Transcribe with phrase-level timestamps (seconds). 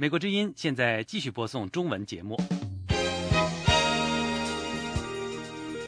[0.00, 2.38] 美国之音现在继续播送中文节目。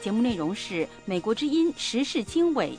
[0.01, 2.77] 节目内容是美国之音时事经纬。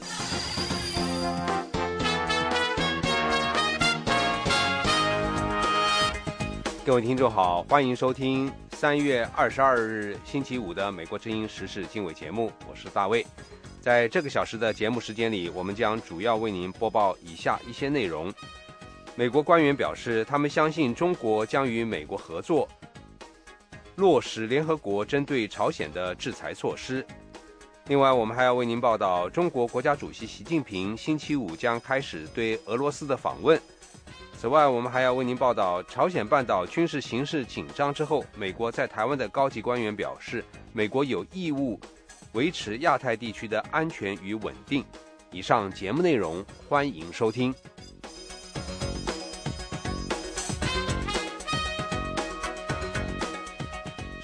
[6.85, 13.27] 各位听众好，欢迎收听三月二十二日星期五的美国之音时事经纬节目，我是大卫。
[13.81, 18.31] 在这个小时的节目时间里，我们将主要为您播报以下一些内容。
[19.15, 22.67] 美国官员表示，他们相信中国将与美国合作，
[23.97, 27.07] 落实联合国针对朝鲜的制裁措施。
[27.89, 33.61] 另外，我们还要为您报道，中国国家主席习近平星期五将开始对俄罗斯的访问。
[34.39, 41.79] 此外，我们还要为您报道，朝鲜半岛军事形势紧张之后，美国在台湾的高级官员表示，美国有义务
[42.33, 44.83] 维持亚太地区的安全与稳定。
[45.31, 47.55] 以上节目内容，欢迎收听。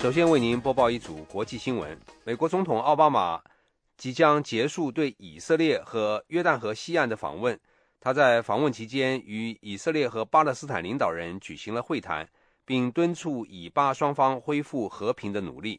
[0.08, 3.42] 首先为您播报一组国际新闻：美国总统奥巴马
[3.98, 7.60] 即将结束对以色列和约旦河西岸的访问。
[8.00, 12.26] 他在访问期间与以色列和巴勒斯坦领导人举行了会谈，
[12.64, 15.78] 并敦促以巴双方恢复和平的努力。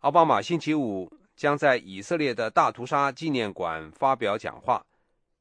[0.00, 4.84] 奥巴马星期五将在以色列的大屠杀纪念馆发表讲话，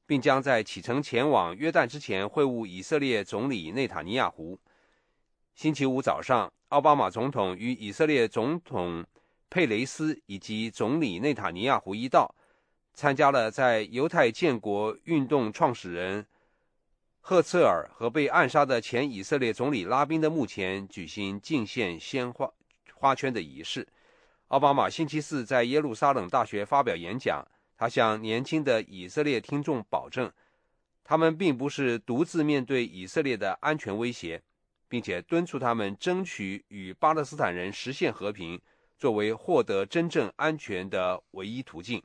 [0.05, 4.59] 并将在启程前往约旦之前会晤以色列总理内塔尼亚胡。
[5.55, 9.05] 星期五早上，奥巴马总统与以色列总统
[9.49, 12.35] 佩雷斯以及总理内塔尼亚胡一道。
[12.93, 16.25] 参加了在犹太建国运动创始人
[17.19, 22.51] 赫策尔和被暗杀的前以色列总理拉宾的墓前举行敬献鲜花
[22.95, 23.87] 花圈的仪式。
[24.47, 30.31] 奥巴马星期四在耶路撒冷大学发表演讲，他向年轻的以色列听众保证，
[31.03, 34.41] 他们并不是独自面对以色列的安全威胁，
[34.89, 38.59] 并且敦促他们争取与巴勒斯坦人实现和平，
[38.97, 42.01] 作为获得真正安全的唯一途径。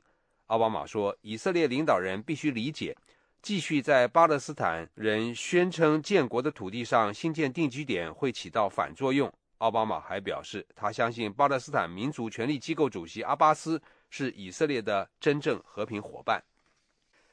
[0.47, 2.95] 奥巴马说：“以色列领导人必须理解，
[3.41, 16.43] 继续在巴勒斯坦人宣称建国的土地上新建定居点会起到反作用。”奥巴马还表示，他相信巴勒斯坦民族权力机构主席阿巴斯是以色列的真正和平伙伴。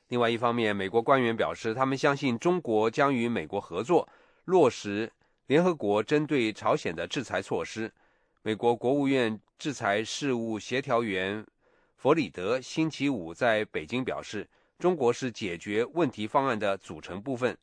[0.06, 4.08] 另外一方面，美国官员表示，他们相信中国将与美国合作，
[4.44, 5.12] 落实
[5.50, 7.92] 联合国针对朝鲜的制裁措施。
[8.42, 11.44] 美国国务院制裁事务协调员。
[11.96, 17.58] 弗里德星期五在北京表示，中国是解决问题方案的组成部分，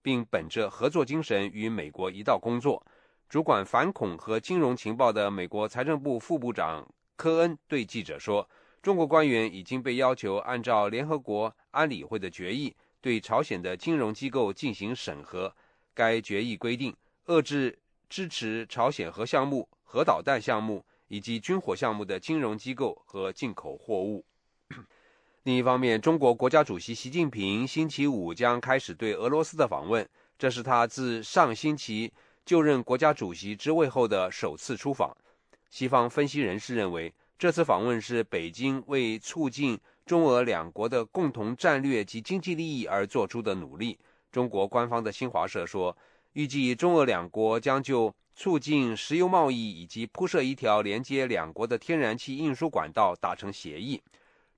[0.00, 2.82] 并本着合作精神与美国一道工作。
[3.28, 8.48] 主管反恐和金融情报的美国财政部副部长科恩对记者说
[8.80, 15.54] ：“中国官员已经被要求按照联合国安理会的决议，对朝鲜的金融机构进行审核。
[15.94, 16.94] 该决议规定，
[17.26, 17.78] 遏制
[18.08, 24.24] 支持朝鲜核项目、核导弹项目。”以及军火项目的金融机构和进口货物。
[25.44, 32.10] 另一方面，中国国家主席习近平星期五将开始对俄罗斯的访问，这是他自上星期
[32.44, 35.14] 就任国家主席之位后的首次出访。
[35.68, 43.98] 西方分析人士认为，这次访问是北京为促进中俄两国的共同战略及经济利益而做出的努力。
[44.34, 45.96] 中国官方的新华社说，
[46.32, 48.12] 预计中俄两国将就。
[48.36, 54.02] 促进石油贸易以及铺设一条连接两国的天然气运输管道达成协议。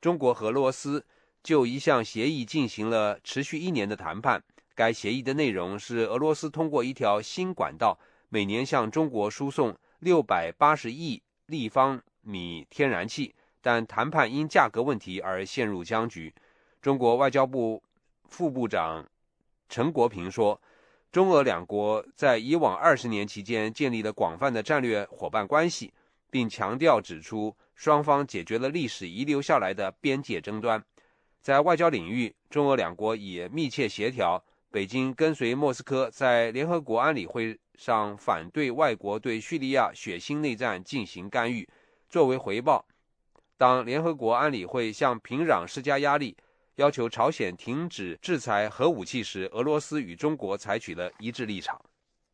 [0.01, 1.05] 中国和俄罗斯
[1.43, 4.43] 就一项协议进行了持续一年的谈判。
[4.75, 7.99] 该协议的内容是俄罗斯通过一条新管道
[8.31, 16.33] 每年向中国输送六百八十亿立方米天然气，但谈判因价格问题而陷入僵局。
[16.81, 17.83] 中国外交部
[18.25, 19.07] 副部长
[19.69, 20.61] 陈国平说。
[21.13, 25.91] 中俄两国在以往二十年期间建立了广泛的战略伙伴关系，
[26.31, 30.85] 并强调指出，双方解决了历史遗留下来的边界争端。
[31.41, 34.45] 在外交领域，中俄两国也密切协调。
[34.71, 41.67] 北京跟随莫斯科在联合国安理会上反对外国对叙利亚血腥内战进行干预。
[42.11, 42.85] 作为回报，
[43.57, 46.37] 当联合国安理会向平壤施加压力。
[46.77, 51.81] 要求朝鲜停止制裁核武器时，俄罗斯与中国采取了一致立场。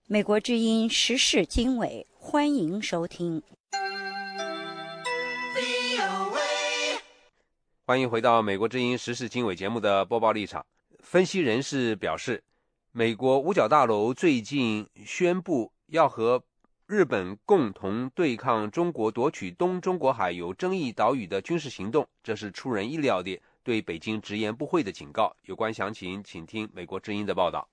[0.09, 3.41] 美国之音时事经纬，欢迎收听。
[7.87, 10.67] 欢迎回到美国之音时事经纬节目的播报立场。
[10.99, 12.43] 分析人士表示，
[12.91, 16.43] 美国五角大楼最近宣布要和
[16.89, 23.41] 日本共同对抗中国夺取东中国海有争议岛屿的军事行动，这是出人意料的。
[23.63, 25.35] 对北京直言不讳的警告。
[25.43, 27.69] 有关详情，请听美国之音的报道。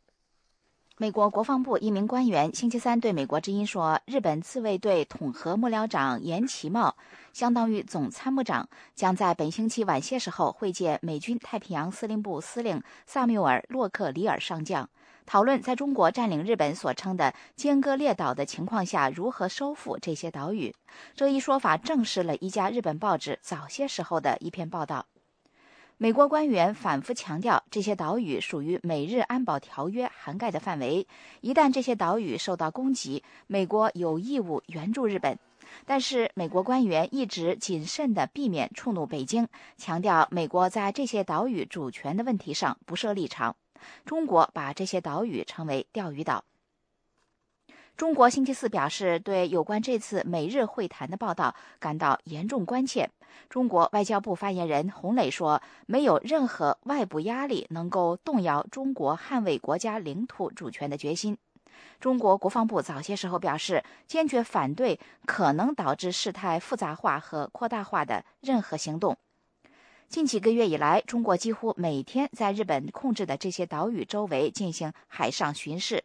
[1.02, 6.94] 美国国防部一名官员星期三对美国之音说：“日本自卫队统合幕僚长岩崎茂，
[7.32, 14.90] 相当于总参谋长，将在本星期晚些时候会见美军太平洋司令部司令萨缪尔·洛克里尔上将，
[15.26, 20.76] 讨论在中国占领日本所称的尖阁列岛的情况下如何收复这些岛屿。”
[21.16, 25.06] 这一说法证实了一家日本报纸早些时候的一篇报道。
[26.02, 31.06] 美国官员反复强调，这些岛屿属于美日安保条约涵盖的范围。
[31.42, 35.38] 一旦这些岛屿受到攻击，美国有义务援助日本。
[35.86, 43.58] 但是，美国官员一直谨慎地避免触怒北京，强调美国在这些岛屿主权的问题上不设立场。
[44.06, 46.46] 中国把这些岛屿称为钓鱼岛。
[48.00, 53.10] 中国星期四表示，对有关这次美日会谈的报道感到严重关切。
[53.50, 61.38] 中国外交部发言人洪磊说：“没有任何外部压力能够动摇中国捍卫国家领土主权的决心。”
[62.00, 69.18] 中国国防部早些时候表示，坚决反对可能导致事态复杂化和扩大化的任何行动。
[70.10, 76.04] 近几个月以来，中国几乎每天在日本控制的这些岛屿周围进行海上巡视。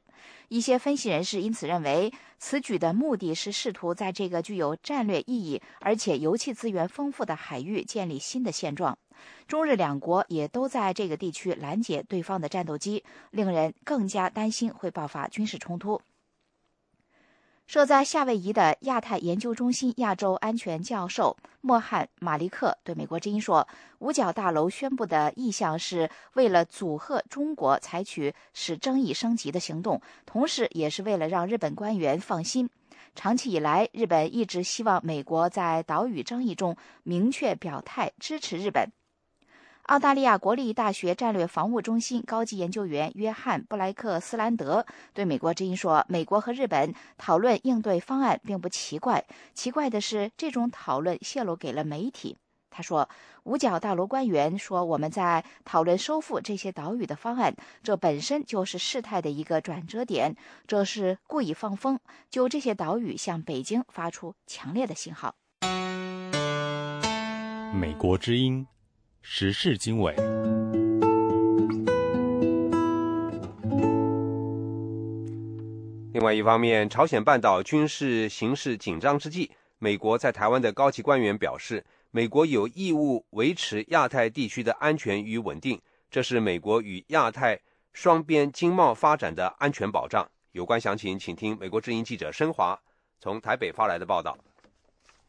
[0.49, 8.99] 一些分析人士因此认为，此举的目的是试图在这个具有战略意义而且油气资源丰富的海域建立新的现状。
[9.49, 15.99] 中日两国也都在这个地区拦截对方的战斗机，令人更加担心会爆发军事冲突。
[17.67, 23.67] 设在夏威夷的亚太研究中心亚洲安全教授莫汉·马利克对美国之音说
[24.01, 32.69] ：“五角大楼宣布的意向是为了阻吓中国采取使争议升级的行动，同时也是为了让日本官员放心。
[33.15, 38.93] 长期以来，日本一直希望美国在岛屿争议中明确表态支持日本。”
[39.89, 49.23] 澳大利亚国立大学战略防务中心高级研究员约翰·布莱克斯兰德对美国之音说：“美国和日本讨论应对方案并不奇怪，
[49.53, 52.39] 奇怪的是这种讨论泄露给了媒体。”
[52.73, 53.07] 他说
[53.45, 60.35] ：“五角大楼官员说我们在讨论收复这些岛屿的方案，这本身就是事态的一个转折点，
[60.67, 62.01] 这是故意放风，
[62.31, 65.35] 就这些岛屿向北京发出强烈的信号。”
[67.79, 68.67] 美国之音。
[69.27, 70.15] 时事经纬。
[76.13, 85.81] 另外一方面，朝鲜半岛军事形势紧张之际，美国在台湾的高级官员表示，美国有义务维持亚太地区的安全与稳定，
[86.11, 87.59] 这是美国与亚太
[87.95, 90.31] 双边经贸发展的安全保障。
[90.53, 92.79] 有关详情，请听美国之音记者申华
[93.19, 94.37] 从台北发来的报道。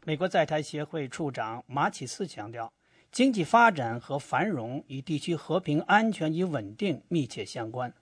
[0.03, 2.69] 美国在台协会处长马启思强调。
[3.14, 7.92] 经济发展和繁荣与地区和平、安全与稳定密切相关。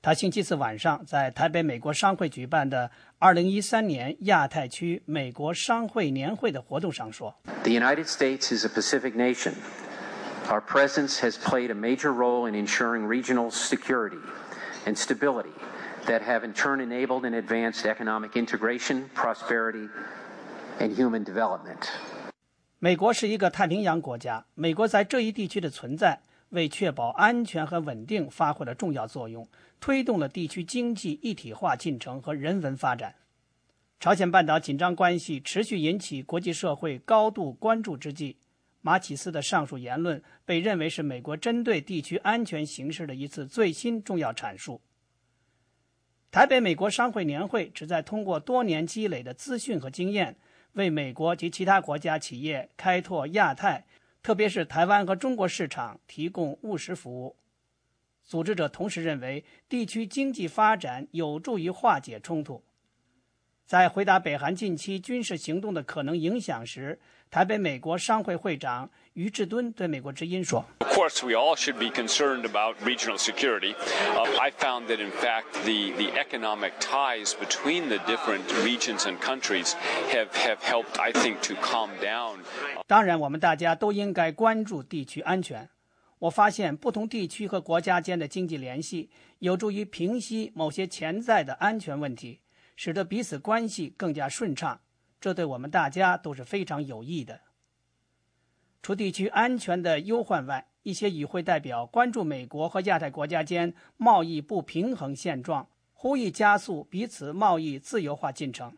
[0.00, 2.90] 他星期四晚上在台北美国商会举办的
[3.20, 7.34] 2013年亚太区美国商会年会的活动上说：“
[7.64, 9.54] The United States is a Pacific nation.
[10.48, 14.20] Our presence has played a major role in ensuring regional security
[14.86, 15.54] and stability
[16.06, 19.88] that have in turn enabled and advanced economic integration, prosperity,
[20.78, 21.90] and human development.”
[22.81, 26.21] 美国是一个太平洋国家，美国在这一地区的存在，
[26.51, 29.45] 为确保安全和稳定发挥了重要作用，
[29.81, 33.15] 推动了地区经济一体化进程和人文发展。
[33.99, 38.37] 朝鲜半岛紧张关系持续引起国际社会高度关注之际，
[38.79, 44.79] 马启思的上述言论被认为是美国针对地区安全形势的一次最新重要阐述。
[46.31, 50.37] 台北美国商会年会旨在通过多年积累的资讯和经验。
[50.73, 53.85] 为美国及其他国家企业开拓亚太，
[54.21, 57.35] 特别是台湾和中国市场提供务实服务。
[58.23, 62.63] 组织者同时认为，地区经济发展有助于化解冲突。
[63.69, 66.97] 在回答北韩近期军事行动的可能影响时，
[67.29, 73.75] 台北美国商会会长于志敦对美国之音说：“Of course, we all should be concerned about regional security.
[74.39, 79.73] I found that, in fact, the the economic ties between the different regions and countries
[80.11, 82.39] have have helped, I think, to calm down.”
[82.87, 85.69] 当然，我们大家都应该关注地区安全。
[86.17, 92.39] 我发现，不同地区和国家间的经济联系有助于平息某些潜在的安全问题。
[92.81, 94.79] 使得彼此关系更加顺畅，
[95.19, 97.41] 这对我们大家都是非常有益的。
[98.81, 108.71] 除地区安全的忧患外，一些与会代表关注美国和亚太国家间贸易不平衡现状，呼吁加速彼此贸易自由化进程。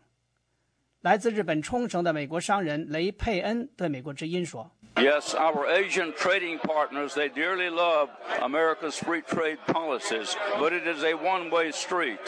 [1.01, 8.09] 来自日本冲绳的美国商人雷佩恩对美国之音说 Yes, our Asian trading partners, they dearly love
[8.41, 12.19] America's free trade policies, but it is a one-way street.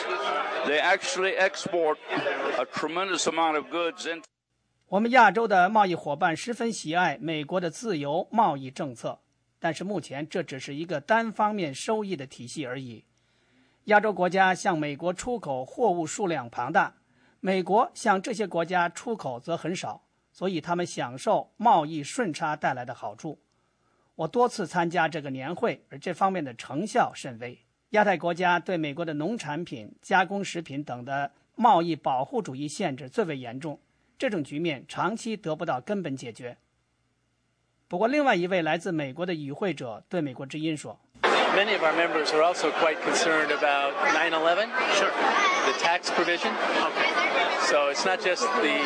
[0.65, 1.98] They actually export
[2.58, 4.24] a tremendous amount of goods into
[4.88, 9.20] 我们亚洲的贸易伙伴十分喜爱美国的自由贸易政策，
[9.60, 13.05] 但是目前这只是一个单方面收益的体系而已。
[13.86, 16.96] 亚洲国家向美国出口货物数量庞大，
[17.39, 20.03] 美国向这些国家出口则很少。
[20.33, 23.39] 所以他们享受贸易顺差带来的好处。
[24.15, 27.57] 我多次参加这个年会，而这方面的成效甚微。
[27.91, 33.79] 亚太国家对美国的农产品、加工食品等的贸易保护主义限制最为严重，
[34.17, 36.57] 这种局面长期得不到根本解决。
[37.87, 40.99] 不过，另外一位来自美国的与会者对美国之音说。
[41.21, 44.67] Many of our members are also quite concerned about 9/11.
[44.95, 45.11] Sure.
[45.65, 46.51] The tax provision.
[46.51, 47.23] Okay.
[47.70, 48.77] So it's not just the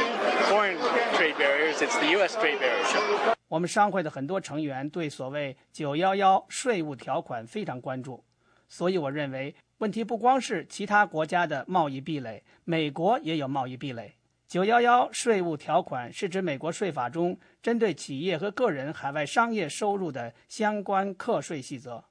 [0.50, 0.77] foreign
[1.15, 2.38] trade barriers; it's the U.S.
[2.38, 3.36] trade barriers.
[3.48, 8.24] 我们商会的很多成员对所谓“九幺幺”税务条款非常关注，
[8.69, 14.13] 所以我认为问题不光是其他国家的贸易壁垒，美国也有贸易壁垒。
[14.48, 22.03] 九幺幺税务条款是指美国税法中针对企业和个人海外商业收入的相关课税细则。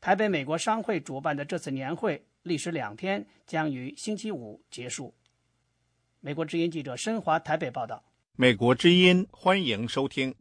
[0.00, 5.14] 台北美国商会主办的这次年会历时两天，将于星期五结束。
[6.24, 8.00] 美国之音记者申华台北报道。
[8.36, 10.32] 美国之音欢迎收听。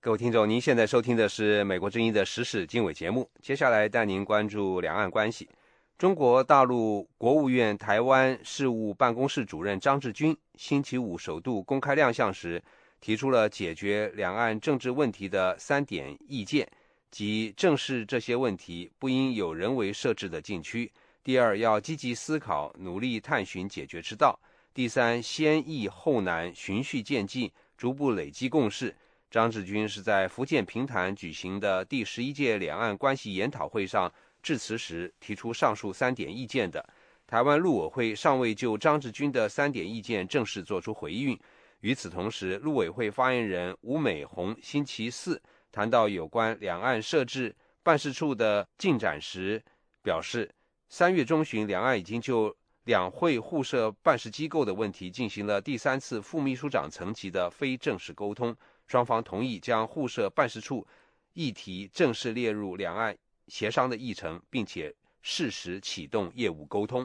[0.00, 3.30] 各位听众，您现在收听的是美国之音的时事经纬节目。
[3.40, 5.48] 接下来带您关注两岸关系。
[5.96, 12.60] 中国大陆国务院台湾事务办公室主任张志军星期五首度公开亮相时，
[13.00, 16.68] 提出了解决两岸政治问题的三点意见：
[17.14, 20.90] 即正视这些问题不应有人为设置的禁区；
[21.22, 24.36] 第二，要积极思考，努力探寻解决之道；
[24.74, 28.92] 第三，先易后难，循序渐进，逐步累积共识。
[29.30, 34.12] 张志军是在福建平潭举行的第十一届两岸关系研讨会上。
[34.42, 36.84] 致辞时提出上述三点意见的
[37.28, 41.38] 台湾陆委会尚未就张志军的三点意见正式作出回应。
[41.80, 45.40] 与此同时，陆委会发言人吴美红星期四
[45.74, 47.52] 谈到有关两岸设置
[47.82, 49.60] 办事处的进展时
[50.04, 50.48] 表示，
[50.88, 60.86] 三月中旬，两岸已经就两会互设办事机构的问题进行了第三次副秘书长层级的非正式沟通，双方同意将互设办事处
[61.32, 63.16] 议题正式列入两岸。
[63.48, 67.04] 协商的议程，并且适时启动业务沟通。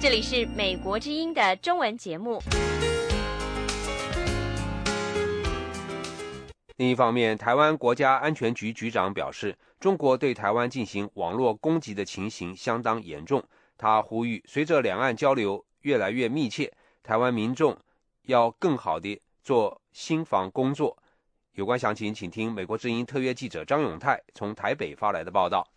[0.00, 2.42] 这里是美国之音的中文节目。
[6.76, 13.42] 另一方面，台湾国家安全局局长表示，中国对台湾进行网络攻击的情形相当严重。
[13.76, 17.76] 他呼吁，随着两岸交流越来越密切，台湾民众
[18.22, 20.96] 要更好地做心防工作。
[21.54, 25.68] 有关详情，请听美国之音特约记者张永泰从台北发来的报道。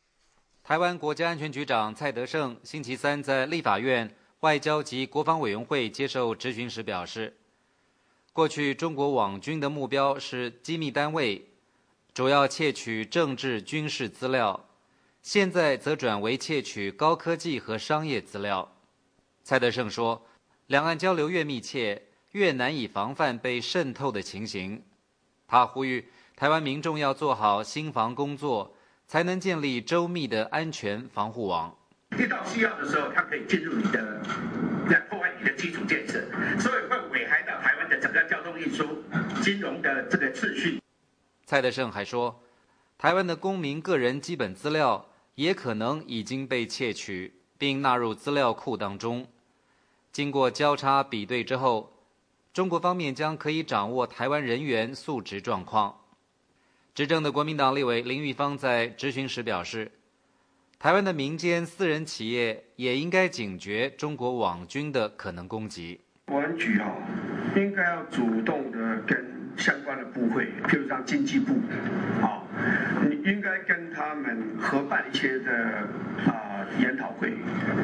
[0.64, 7.36] 台湾国家安全局长蔡德胜星期三在立法院外交及国防委员会接受质询时表示，
[8.36, 11.48] 过去中国网军的目标是机密单位，
[12.14, 14.68] 主要窃取政治军事资料，
[15.22, 18.70] 现在则转为窃取高科技和商业资料。
[19.42, 20.28] 蔡德胜说，
[20.68, 22.02] 两岸交流越密切，
[22.34, 24.84] 越难以防范被渗透的情形。
[25.48, 28.76] 他呼吁台湾民众要做好心防工作，
[29.08, 31.74] 才能建立周密的安全防护网。
[32.18, 34.22] 遇到需要的时候，它可以进入你的，
[34.90, 36.22] 来破坏你的基础建设，
[36.60, 36.85] 所以
[38.60, 40.82] 的整个交通运输、金融的这个秩序。
[41.46, 42.42] 蔡德胜还说，
[42.98, 49.28] 台湾的公民个人基本资料也可能已经被窃取，并纳入资料库当中。
[50.12, 51.92] 经过交叉比对之后。
[52.56, 56.00] 中国方面将可以掌握台湾人员素质状况。
[56.94, 59.92] 执政的国民党立委林玉芳在质询时表示，
[60.80, 66.00] 台湾的民间私人企业也应该警觉中国网军的可能攻击。
[66.28, 66.96] 国安局啊，
[67.56, 69.26] 应该要主动的跟
[69.58, 71.54] 相关的部会，譬如像经济部，
[72.22, 72.44] 啊，
[73.10, 75.54] 你应该跟他们合办一些的
[76.28, 77.34] 啊研讨会，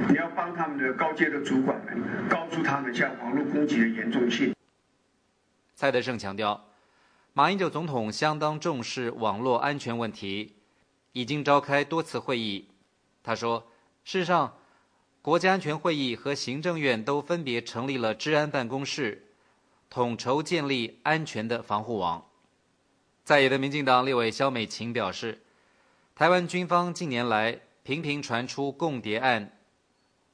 [0.10, 1.98] 你要帮他们的高阶的主管们
[2.30, 4.54] 告诉他们像网络攻击的严重性。
[5.74, 6.66] 蔡德胜强调，
[7.34, 10.56] 马英九总统相当重视网络安全问题，
[11.14, 12.68] 已经召开多次会议。
[13.24, 13.72] 他说
[14.04, 14.58] ：“事实上，
[15.22, 19.24] 国家安全会议和行政院都分别成立了治安办公室，
[19.92, 22.26] 统筹建立安全的防护网。”
[23.24, 25.44] 在野的民进党立委肖美琴表示，
[26.16, 29.56] 台湾军方近年来频频传出共谍案，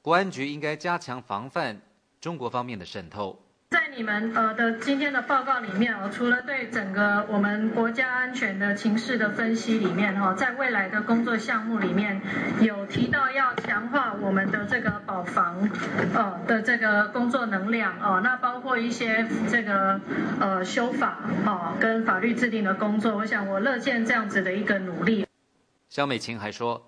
[0.02, 1.82] 国安局应该加强防范
[2.22, 3.42] 中国方面的渗透。
[3.70, 12.22] 在你们呃的今天的报告里面哦，除了对整个我们国家安全的情势的分析里面哈，在未来的工作项目里面
[12.62, 15.70] 有提到要强化我们的这个保防
[16.14, 20.00] 呃的这个工作能量哦，那包括一些这个
[20.40, 25.28] 呃修法哦跟法律制定的工作，我想我乐见这样子的一个努力。
[25.90, 26.88] 肖美琴还说，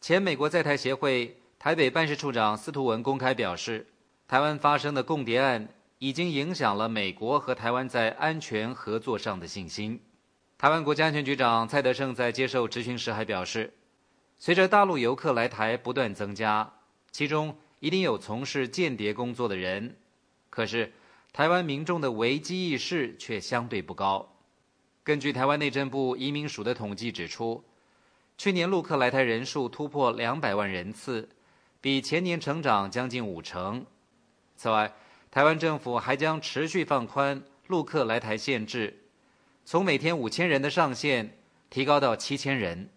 [0.00, 3.86] 前美国在台协会台北办事处长司徒文公开表示，
[4.26, 5.68] 台湾发生的共谍案。
[5.98, 10.00] 已经影响了美国和台湾在安全合作上的信心。
[10.58, 13.72] 台湾国家安全局长蔡德胜在接受质询时还表示，
[14.38, 16.70] 随着大陆游客来台不断增加，
[17.10, 19.96] 其中一定有从事间谍工作的人。
[20.50, 20.92] 可是，
[21.32, 24.36] 台湾民众的危机意识却相对不高。
[25.02, 27.62] 根据台湾内政部移民署的统计指出，
[28.38, 31.28] 去年陆客来台人数突破两百万人次，
[31.80, 33.84] 比前年成长将近五成。
[34.56, 34.92] 此外，
[35.36, 39.04] 台湾政府还将持续放宽陆客来台限制，
[39.66, 41.36] 从每天五千人的上限
[41.68, 42.88] 提高到七千人。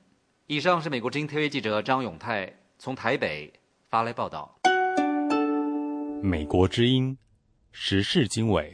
[0.48, 3.52] 以上是美国之音特约记者张永泰从台北
[3.90, 4.58] 发来报道。
[6.24, 7.18] 美国之音
[7.74, 8.74] 时事经纬。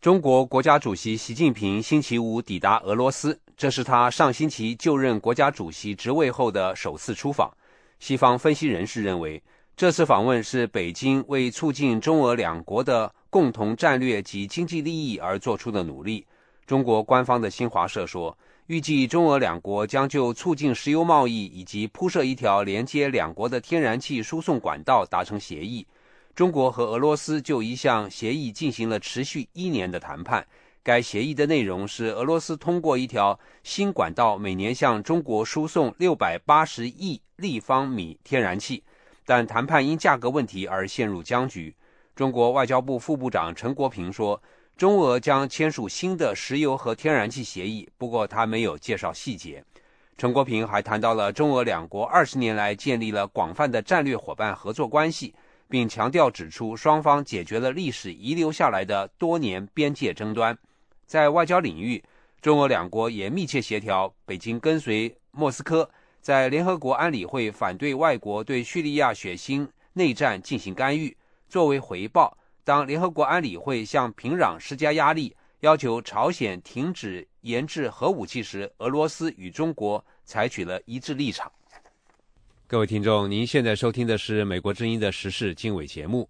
[0.00, 3.40] 中国国家主席习近平星期五抵达俄罗斯。
[3.58, 7.52] 这是他上星期就任国家主席职位后的首次出访。
[7.98, 9.42] 西方分析人士认为，
[9.76, 16.24] 这次访问是北京为促进中俄两国的共同战略及经济利益而做出的努力。
[16.66, 18.38] 中国官方的新华社说，
[18.68, 25.84] 预计中俄两国将就促进石油贸易以及铺设一条连接两国的天然气输送管道达成协议。
[26.32, 30.46] 中国和俄罗斯就一项协议进行了持续一年的谈判。
[30.82, 38.82] 该协议的内容是俄罗斯通过一条新管道每年向中国输送六百八十亿立方米天然气，
[39.26, 41.74] 但谈判因价格问题而陷入僵局。
[42.14, 44.42] 中国外交部副部长陈国平说，
[44.76, 49.62] 中俄将签署新的石油和天然气协议，不过他没有介绍细节。
[50.16, 55.32] 陈国平还谈到了中俄两国二十年来建立了广泛的战略伙伴合作关系，
[55.68, 60.58] 并强调指出双方解决了历史遗留下来的多年边界争端。
[61.08, 62.04] 在外交领域，
[62.42, 64.14] 中俄两国也密切协调。
[64.26, 65.90] 北京跟随莫斯科，
[66.20, 71.16] 在联合国安理会反对外国对叙利亚血腥内战进行干预。
[71.48, 81.50] 作为回报，当联合国安理会向平壤施加压力，要求朝鲜停止研制核武器时，俄罗斯与中国采取了一致立场。
[82.66, 86.28] 各位听众，您现在收听的是美国之音的时事经纬节目。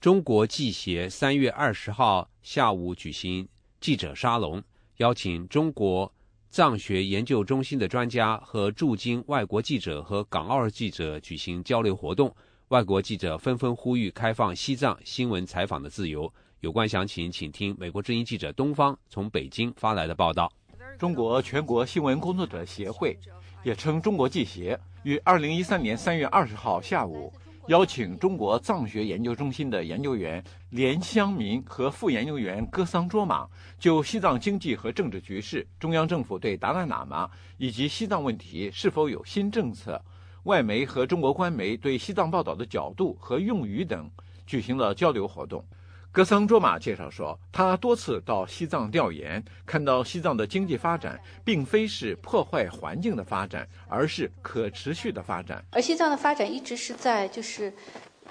[0.00, 3.48] 中国记协三月二十号下午举行。
[3.80, 4.62] 记者沙龙
[4.98, 6.12] 邀请中国
[6.50, 12.34] 藏学研究中心的专家和驻京外国记者和港澳记者举行交流活动，
[12.68, 16.30] 外国记者纷纷呼吁开放西藏新闻采访的自由。
[16.60, 20.52] 有关详情，请听美国之音记者东方从北京发来的报道。
[20.98, 23.18] 中国全国新闻工作者协会，
[23.64, 27.32] 也称中国记协，于二零一三年三月二十号下午。
[27.70, 33.46] 邀请中国藏学研究中心的研究员连香民和副研究员戈桑卓玛
[33.78, 40.02] 就西藏经济和政治局势、中央政府对达赖喇嘛以及西藏问题是否有新政策、
[40.42, 44.10] 外媒和中国官媒对西藏报道的角度和用语等，
[44.48, 45.64] 举行了交流活动。
[46.12, 55.64] 格桑卓玛介绍说，他多次到西藏调研，看到西藏的经济发展并非是破坏环境的发展，而是可持续的发展。
[55.70, 57.72] 而西藏的发展一直是在，就是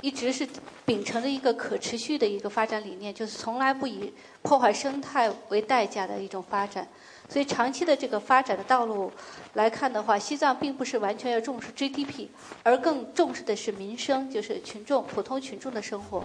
[0.01, 0.45] 一直是
[0.85, 6.85] 秉承着一个可持续的一个发展理念，就是从来不以破坏生态为代价的一种发展。
[7.29, 9.11] 所以，长期的这个发展的道路
[9.53, 12.27] 来看的话，西藏并不是完全要重视 GDP，
[12.63, 16.23] 而更重视的是民生，就是群众、普通群众的生活。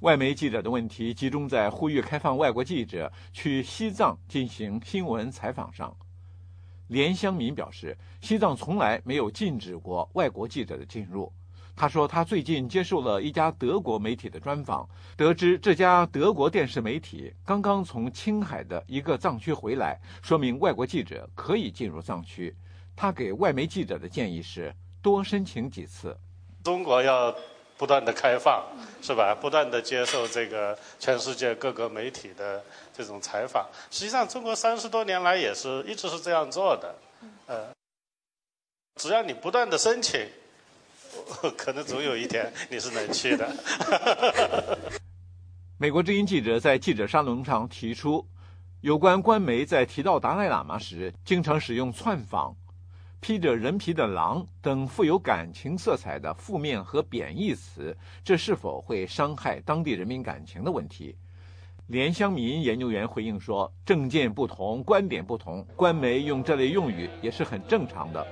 [0.00, 5.94] 外媒记者的问题集中在呼吁开放外国记者去西藏进行新闻采访上。
[6.86, 11.30] 连香民表示，西藏从来没有禁止过外国记者的进入。
[11.78, 22.52] 他说，他最近接受了一家德国媒体的专访，得知这家德国电视媒体刚刚从青海的一个藏区回来，说明外国记者可以进入藏区。
[22.96, 26.18] 他给外媒记者的建议是多申请几次。
[26.64, 27.32] 中国要。
[27.78, 28.66] 不断的开放，
[29.00, 29.32] 是吧？
[29.32, 32.60] 不断的接受这个全世界各个媒体的
[32.92, 33.64] 这种采访。
[33.88, 36.92] 实际上，中国三十多年来也是一直是这样做的。
[37.46, 37.68] 呃，
[38.96, 40.28] 只要你不断的申请，
[41.56, 43.48] 可能总有一天 你是能去的。
[45.78, 48.26] 美国之音记者在记者沙龙上提出，
[48.80, 52.56] 有关官媒在提到达赖喇嘛时，经常使用“窜访”、
[53.20, 61.14] “披着人皮的狼”等富有感情色彩的负面和贬义词，这是否会伤害当地人民感情的问题？
[61.86, 68.26] 连香民研究员回应说：“政见不同，观点不同，官媒用这类用语也是很正常的。”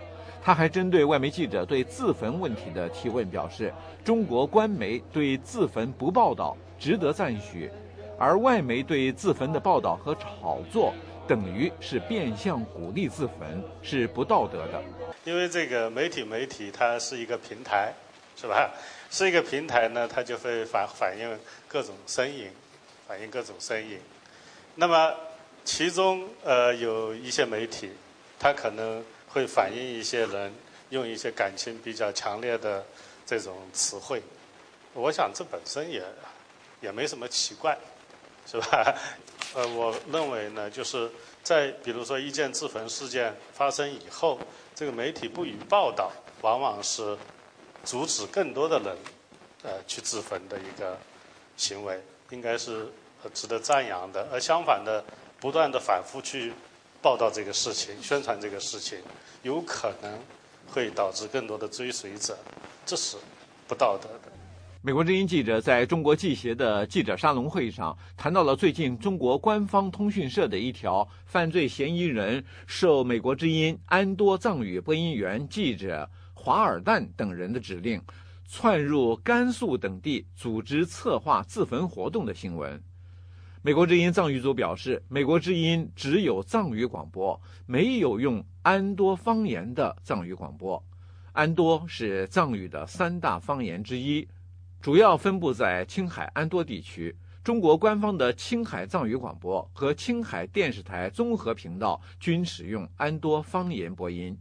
[0.46, 7.68] 他还针对外媒记者对自焚问题的提问表示：“中国官媒对自焚不报道，值得赞许；
[8.16, 10.94] 而外媒对自焚的报道和炒作，
[11.26, 14.80] 等于是变相鼓励自焚，是不道德的。”
[15.26, 17.92] 因为这个媒体，媒体它是一个平台，
[18.36, 18.70] 是吧？
[19.10, 22.46] 是一个平台呢，它就会反反映各种声音。
[23.08, 23.98] 反映各种声音，
[24.76, 25.12] 那么
[25.64, 27.90] 其中呃有一些媒体，
[28.38, 29.02] 它可能
[29.36, 30.50] 会反映一些人
[30.88, 32.82] 用一些感情比较强烈的
[33.26, 34.22] 这种词汇，
[34.94, 36.02] 我想这本身也
[36.80, 37.76] 也没什么奇怪，
[38.46, 38.96] 是吧？
[39.54, 41.10] 呃，我认为呢，就是
[41.42, 44.38] 在比如说一件自焚事件发生以后，
[44.74, 47.14] 这个媒体不予报道，往往是
[47.84, 48.96] 阻止更多的人
[49.64, 50.98] 呃去自焚的一个
[51.58, 52.02] 行为。
[52.30, 52.88] 应该是
[53.34, 55.04] 值得赞扬的，而相反的，
[55.38, 56.54] 不断的反复去
[57.06, 58.98] 报道这个事情、宣传这个事情，
[59.44, 60.12] 有可能
[60.66, 62.36] 会导致更多的追随者，
[62.84, 63.16] 这是
[63.68, 64.32] 不道德的。
[64.82, 78.02] 美国之音记者在中国记协的记者沙龙会上谈到了最近中国官方通讯社的一条犯罪嫌疑人受美国之音安多藏语播音员记者华尔旦等人的指令。
[78.48, 82.82] 窜入甘肃等地组织策划自焚活动的新闻。
[83.66, 90.80] 美国之音藏语组表示，美国之音只有藏语广播，没有用安多方言的藏语广播。
[91.32, 94.28] 安多是藏语的三大方言之一，
[94.80, 97.12] 主要分布在青海安多地区。
[97.42, 104.38] 中国官方的青海藏语广播和青海电视台综合频道均使用安多方言播音。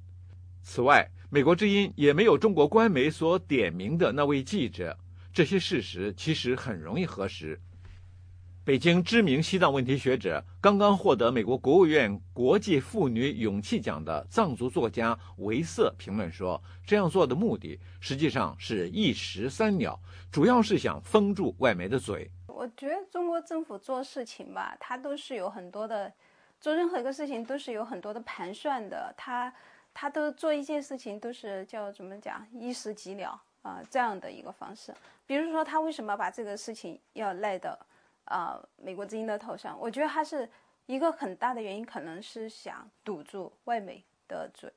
[0.62, 4.96] 此外，美国之音也没有中国官媒所点名的那位记者，
[5.34, 7.60] 这些事实其实很容易核实。
[8.66, 20.00] 北京知名西藏问题学者、刚刚获得美国国务院国际妇女勇气奖的藏族作家维瑟评论说：“这样做的目的实际上是一石三鸟，
[20.32, 26.12] 主要是想封住外媒的嘴。”我觉得中国政府做事情吧，它都是有很多的，
[26.60, 29.54] 做任何一个事情都是有很多的盘算的，它。
[29.98, 34.94] 他都做一件事情，都是叫怎么讲，一石几鸟啊，这样的一个方式。
[35.26, 37.80] 比如说，他为什么把这个事情要赖到
[38.26, 39.78] 啊美国之音的头上？
[39.80, 40.50] 我觉得他是
[40.86, 44.72] 一个很大的原因，可能是想堵住外媒的嘴，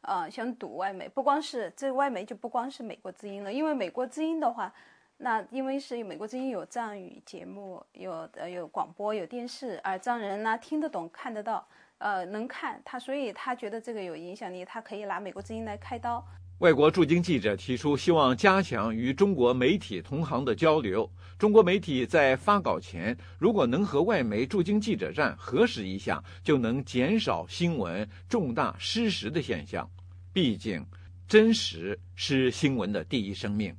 [0.00, 1.08] 啊，想堵外媒。
[1.08, 4.72] 不光是这外媒，就不光是美国之音了，因为美国之音的话，
[5.18, 11.66] 那因为是美国之音有藏语节目，有呃有广播，有电视，而藏人呢听得懂，看得到。
[11.98, 16.22] 呃，能看他，所以他觉得这个有影响力，他可以拿美国之音来开刀。
[16.60, 21.08] 外国驻京记者提出，希望加强与中国媒体同行的交流。
[21.38, 29.86] 中国媒体在发稿前，如果能和外媒驻京记者站核实一下，就能减少新闻重大失实的现象。
[30.32, 30.82] 毕竟，
[31.28, 33.74] 真实是新闻的第一生命。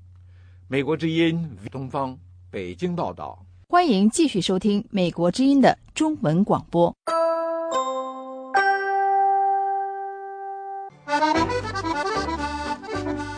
[0.68, 2.16] 美国之音东方
[2.52, 3.44] 北京报道。
[3.70, 6.96] 欢迎继续收听美国之音的中文广播。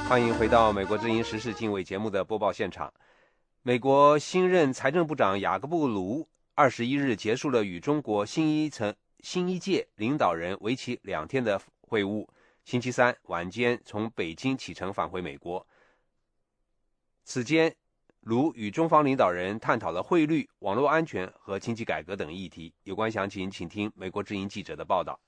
[0.09, 2.91] 欢迎回到《美国之音时事经纬》节目的播报现场。
[3.61, 12.27] 美国新任财政部长雅各布·卢二十一日结束了与中国新一层新一届领导人为期两天的会晤，
[12.65, 15.63] 星期三晚间从北京启程返回美国。
[17.23, 17.75] 此间，
[18.21, 22.73] 卢与中方领导人探讨了汇率、网络安全和经济改革等议题。
[22.81, 25.19] 有关详情，请听美国之音记者的报道。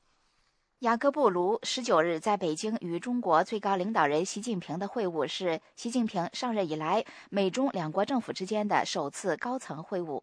[0.82, 10.20] 雅各布·卢十九日在北京与中国最高领导人习近平的会晤，是习近平上任以来美中两国政府之间的首次高层会晤。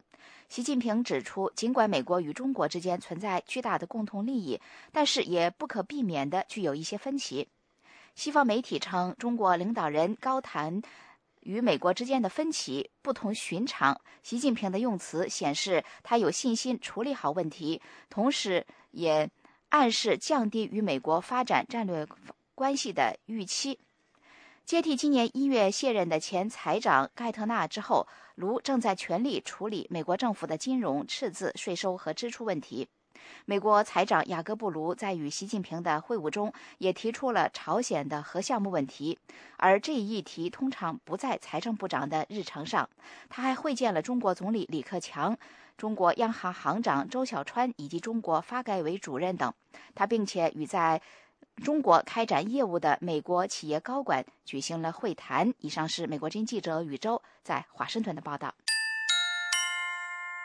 [0.48, 7.46] 习近平指出，尽管美国与中国之间存在巨大的共同利益，但是也不可避免地具有一些分歧。
[8.16, 10.82] 西方媒体称，中国领导人高谈
[11.42, 14.00] 与美国之间的分歧不同寻常。
[14.24, 19.30] 习近平的用词显示他有信心处理好问题，同时也。
[19.70, 22.06] 暗示降低与美国发展战略
[22.54, 23.78] 关系的预期。
[24.64, 32.88] 接替今年一月卸任的前财长盖特纳之后，卢正在全力处理美国政府的金融、赤字、税收和支出问题。
[33.44, 39.18] 美国财长雅各布卢在与习近平的会晤中也提出了朝鲜的核项目问题，
[39.56, 42.88] 而这一议题通常不在财政部长的日程上。
[43.28, 45.36] 他还会见了中国总理李克强、
[45.76, 49.52] 中国央行行长周小川以及中国发改委主任等。
[49.94, 51.00] 他并且与在
[51.64, 55.52] 中国开展业务的美国企业高管举行了会谈。
[55.60, 58.54] 以上是美国经记者宇宙在华盛顿的报道。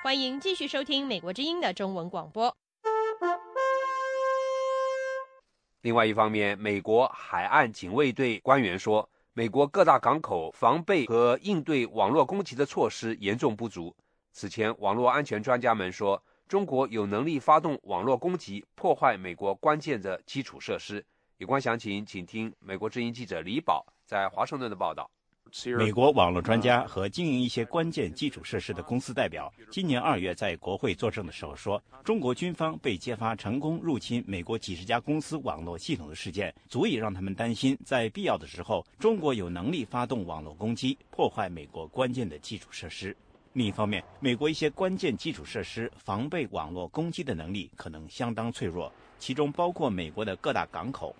[0.03, 2.57] 欢迎继续收听美国之音的中文广播。
[5.83, 13.93] 另外一方面，美国海岸警卫队官员说，美国各大港口防备和应对网络攻击的措施严重不足。
[14.31, 21.05] 此前，网络安全专家们说，中国有能力发动网络攻击，破坏美国关键的基础设施。
[21.39, 25.11] 有关详情，请听美国之音记者李宝在华盛顿的报道。
[25.77, 43.15] 美国网络专家和经营一些关键基础设施的公司代表，今年二月在国会作证的时候说，中国军方被揭发成功入侵美国几十家公司网络系统的事件，足以让他们担心，在必要的时候，中国有能力发动网络攻击，破坏美国关键的基础设施。
[43.53, 51.15] 另一方面，美国一些关键基础设施防备网络攻击的能力可能相当脆弱，其中包括美国的各大港口。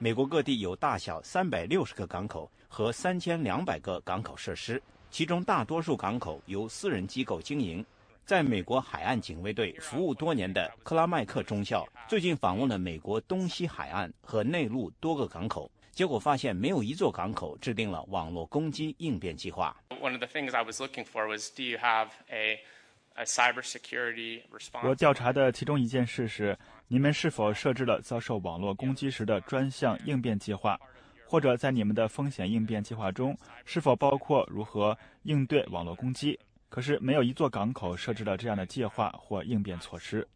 [0.00, 7.84] 美国各地有大小三百六十个港口和三千两百个港口设施，其中大多数港口由私人机构经营。
[8.24, 19.74] 在美国海岸警卫队服务多年的克拉麦克中校最近访问了美国东西海岸和内陆多个港口，结果发现没有一座港口制定了网络攻击应变计划。
[20.00, 22.60] One of the things I was looking for was, do you have a
[23.14, 24.86] a cybersecurity response?
[24.86, 26.56] 我调查的其中一件事是。
[26.90, 30.80] 你们是否设置了遭受网络攻击时的专项应变计划，
[31.28, 33.36] 或者在你们的风险应变计划中
[33.66, 36.38] 是否包括如何应对网络攻击？
[36.70, 40.26] 可是没有一座港口设置了这样的计划或应变措施。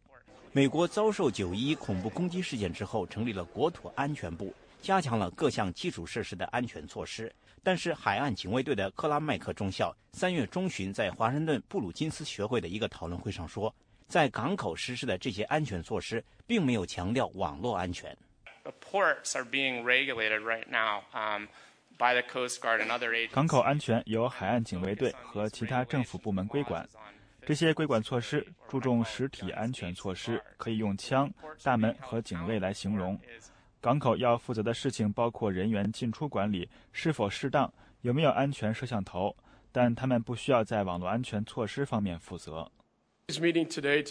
[0.51, 4.53] 美国遭受九一恐怖攻击事件之后，成立了国土安全部，
[4.83, 7.33] 加强了各项基础设施的安全措施。
[7.63, 13.73] 但是，海岸警卫队的克拉麦克中校三月中旬在华盛顿布鲁金斯学会的一个讨论会上说。
[14.07, 18.15] 在港口实施的这些安全措施，并没有强调网络安全。
[18.63, 21.03] The ports are being regulated right now.
[21.13, 21.47] Um,
[23.31, 26.85] 港口安全由海岸警卫队和其他政府部门规管。
[27.45, 33.17] 这些规管措施注重实体安全措施，可以用枪、大门和警卫来形容。
[33.79, 37.71] 港口要负责的事情包括人员进出管理是否适当，
[38.01, 39.33] 有没有安全摄像头，
[39.71, 42.69] 但他们不需要在网络安全措施方面负责。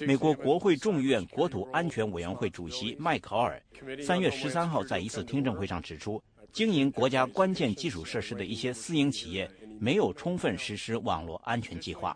[0.07, 3.61] 美国国会众议院国土安全委员会主席迈考尔
[4.03, 12.15] 三月十三号在一次听证会上指出，经营国家关键基础设施的一些私营企业没有充分实施网络安全计划。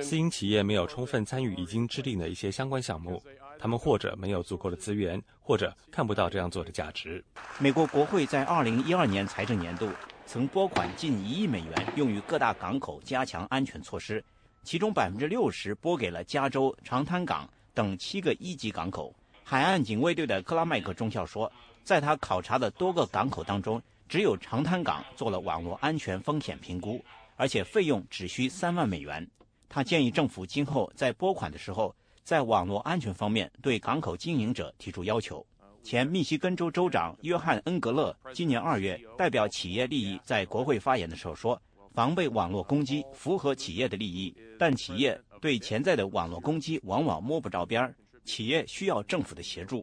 [0.00, 3.22] 私营企业没有充分参与已经制定的一些相关项目，
[3.58, 7.24] 他们或者没有足够的资源，或者看不到这样做的价值。
[7.58, 9.88] 美国国会在二零一二年财政年度。
[10.30, 14.22] 曾拨款近一亿美元用于各大港口加强安全措施，
[14.62, 19.10] 其中百分之六十拨给了加州长滩港等七个一级港口。
[19.42, 21.50] 海岸警卫队的克拉麦克中校说，
[21.82, 27.02] 在他考察的多个港口当中，只有长滩港做了网络安全风险评估，
[27.36, 29.26] 而且费用只需三万美元。
[29.66, 35.46] 他建议政府今后在拨款的时候，在网络安全方面对港口经营者提出要求。
[35.82, 41.60] 前密西根州州长约翰·恩格勒今年二月代表企业利益在国会发言的时候说
[41.94, 49.82] ：“防备网络攻击符合企业的利益，但企业对潜在的网络攻击往往摸不着边儿，企业需要政府的协助。”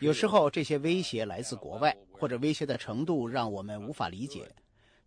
[0.00, 4.48] 有时候这些威胁来自国外，或者威胁的程度让我们无法理解。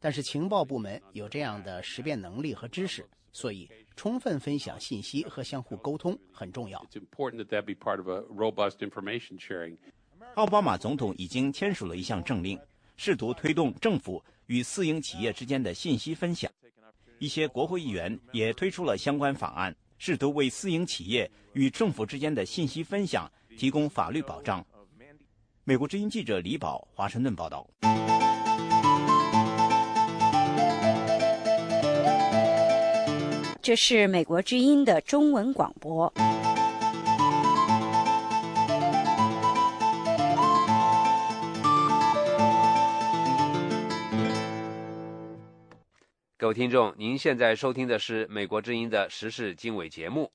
[0.02, 3.70] 但是情报部门有这样的识别能力和知识，所以。
[4.00, 6.82] 充分分享信息和相互沟通很重要。
[10.36, 12.58] 奥巴马总统已经签署了一项政令，
[12.96, 16.50] 试图推动政府与私营企业之间的信息分享。
[17.18, 24.66] 一些国会议员也推出了相关法案，试图为私营企业与政府之间的信息分享提供法律保障。
[25.66, 27.70] 美国之音记者李宝华盛顿报道。
[33.70, 36.12] 这是美国之音的中文广播。
[46.36, 50.32] 各位听众，您现在收听的是美国之音的时事经纬节目。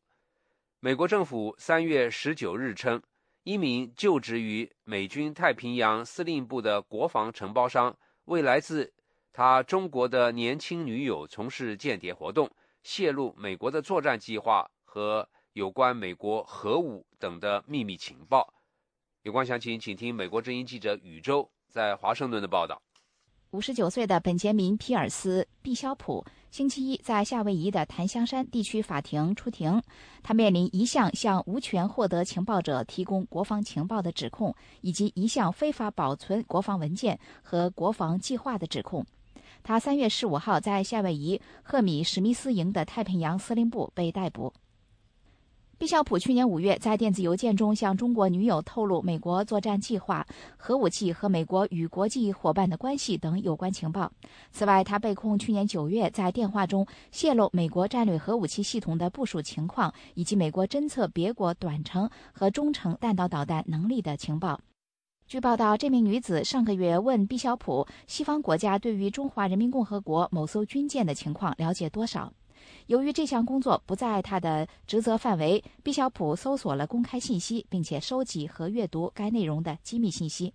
[0.78, 3.02] 美国政府三月十九日称，
[3.42, 8.92] 一名就职于美军太平洋司令部的国防承包商为来自
[9.32, 12.48] 他中国的年轻女友从事间谍活动，
[12.84, 18.54] 泄露美国的作战计划和有关美国核武等的秘密情报。
[19.22, 22.80] 有关详情，请听美国之音记者宇宙在华盛顿的报道。
[23.52, 29.80] 五十九岁的本杰明·皮尔斯·毕肖普星期一在夏威夷的檀香山地区法庭出庭，
[30.24, 39.06] 他面临一项向无权获得情报者提供国防情报的指控，以及一项非法保存国防文件和国防计划的指控。
[39.64, 44.52] 他三月十五号在夏威夷赫米史密斯营的太平洋司令部被逮捕。
[45.76, 50.24] 毕肖普去年五月在电子邮件中向中国女友透露美国作战计划、
[50.56, 54.10] 核武器和美国与国际伙伴的关系等有关情报。
[54.52, 64.60] 此外，他被控去年九月在电话中泄露美国战略核武器系统的部署情况，以及美国侦测别国短程和中程弹道导弹能力的情报。
[65.26, 72.30] 据报道，这名女子上个月问毕肖普：“西方国家对于中华人民共和国某艘军舰的情况了解多少？”
[72.86, 80.52] 由于这项工作不在他的职责范围，毕肖普搜索了公开信息，并且收集和阅读该内容的机密信息。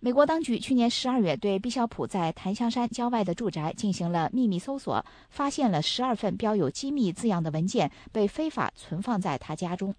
[0.00, 9.94] 美国当局去年十二月对毕肖普在檀香山郊外的住宅进行了秘密搜索，发现了十二份标有“机密”字样的文件被非法存放在他家中。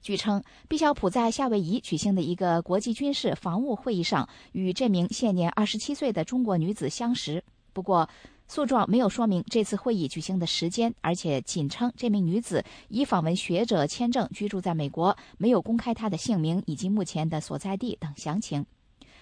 [0.00, 7.42] 据称，毕晓普在夏威夷举行的一个国际军事防务会议上与这名现年二十七岁的中国女子相识。
[7.72, 8.08] 不过，
[8.46, 18.64] 诉状没有说明这次会议举行的时间，而且仅称这名女子以访问学者签证居住在美国，没有公开她的姓名以及目前的所在地等详情。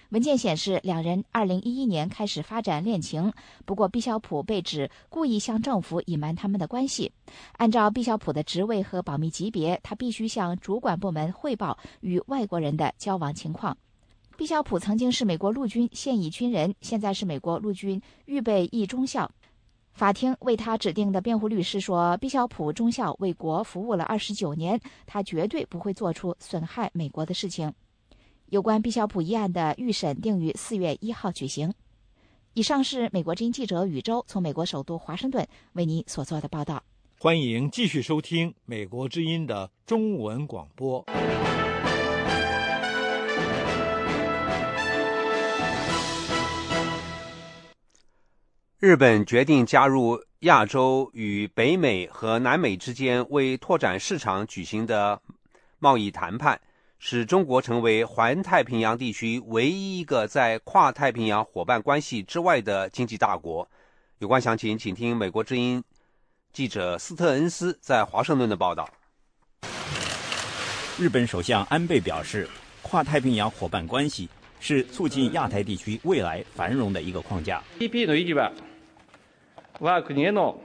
[0.09, 3.33] 文件显示，两人2011年开始发展恋情。
[3.65, 7.11] 不过，毕肖普被指故意向政府隐瞒他们的关系。
[7.57, 13.77] 按照毕肖普的职位和保密级别，他必须向主管部门汇报与外国人的交往情况。
[14.37, 19.29] 毕肖普曾经是美国陆军现役军人，现在是美国陆军预备役中校。
[19.91, 27.73] 法庭为他指定的辩护律师说：“毕肖普中校为国服务了二十九年，他绝对不会做出损害美国的事情。”
[28.49, 31.73] 有关毕肖普一案的预审定于四月一号举行。
[32.53, 36.81] 以上是美国之音记者宇宙从美国首都华盛顿为您所做的报道。
[37.19, 41.05] 欢迎继续收听美国之音的中文广播。
[48.79, 55.21] 日本决定加入亚洲与北美和南美之间为拓展市场举行的
[55.79, 56.61] 贸易谈判。
[56.98, 63.68] 使中国成为环太平洋地区唯一一个在跨太平洋伙伴关系之外的经济大国。
[64.18, 65.82] 有关详情，请听美国之音
[66.52, 68.88] 记者斯特恩斯在华盛顿的报道。
[70.98, 72.48] 日本首相安倍表示，
[72.82, 74.28] 跨太平洋伙伴关系
[74.60, 77.60] 是促进亚太地区未来繁荣的一个框架。
[77.80, 78.52] TP の意義は
[79.80, 80.60] 我が国への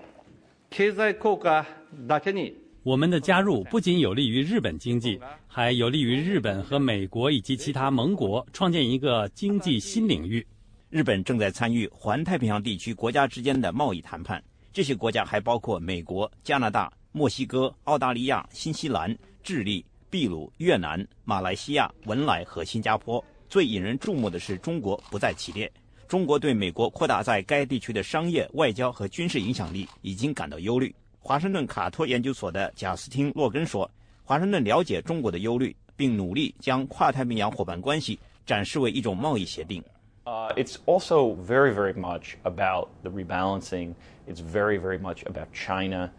[0.69, 1.65] 経済効果
[2.05, 2.60] だけに。
[2.84, 10.44] 我们的加入不仅有利于日本经济，还有利于日本和美国以及其他盟国创建一个经济新领域。
[10.90, 14.42] 日本正在参与环太平洋地区国家之间的贸易谈判，
[14.72, 23.24] 这些国家还包括美国、加拿大、墨西哥、澳大利亚、新西兰、智利、秘鲁、越南、马来西亚、文莱和新加坡。
[23.48, 25.70] 最引人注目的是，中国不在其列。
[26.08, 30.92] 中国对美国扩大在该地区的商业、外交和军事影响力已经感到忧虑。
[31.24, 33.88] 华盛顿卡托研究所的贾斯汀·洛根说
[34.26, 39.80] ：“华盛顿了解中国的忧虑，并努力将跨太平洋伙伴关系展示为一种贸易协定。”
[40.24, 43.94] Uh, it's also very, very much about the rebalancing.
[44.28, 46.10] It's very, very much about China.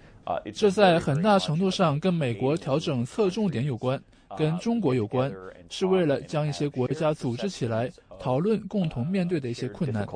[0.54, 4.02] 这在很大程度上跟美国调整侧重点有关，
[4.38, 5.30] 跟中国有关，
[5.70, 10.08] 是为了将一些国家组织起来，讨论共同面对的一些困难，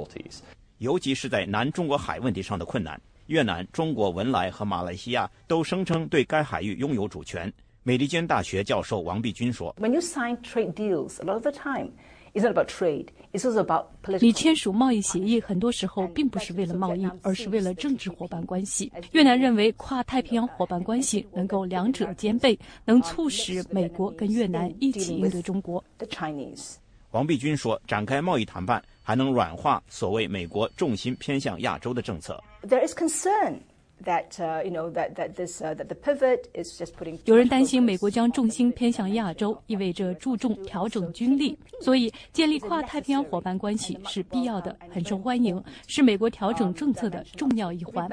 [0.77, 2.99] 尤其是在南中国海问题上的困难。
[3.27, 7.51] 越南、中国、文莱和马来西亚都声称对该海域拥有主权。
[7.83, 11.91] 美利坚大学教授王碧君说：“When you sign trade deals, a lot of the time,
[12.33, 13.07] it's not about trade.
[13.31, 18.91] It's also about political.” 你签署贸易协议，很多时候并不是为了贸易，而是为了政治伙伴关系。
[19.13, 25.81] 越南认为跨太平洋伙伴关系能够两者兼备，能促使美国跟越南一起应对中国。
[25.97, 26.75] The Chinese.
[27.11, 33.59] 王碧君说：“展开贸易谈判还能软化所谓美国重心偏向亚洲的政策。” There is concern
[34.03, 37.17] that you know that that this that the pivot is just putting.
[37.23, 48.09] 有人担心美国将重心偏向亚洲，意味着注重调整军力，所以建立跨太平洋伙伴关系是必要的，很受欢迎，是美国调整政策的重要一环。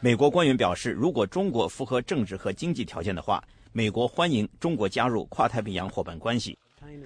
[0.00, 3.42] 美国官员表示，如果中国符合政治和经济条件的话，
[3.72, 6.58] 美国欢迎中国加入跨太平洋伙伴关系。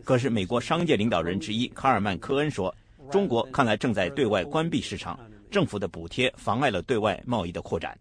[0.05, 2.75] 可是，美国商界领导人之一卡尔曼·科恩说，
[3.11, 5.19] 中国看来正在对外关闭市场，
[5.51, 7.99] 政府的补贴妨碍了对外贸易的扩展。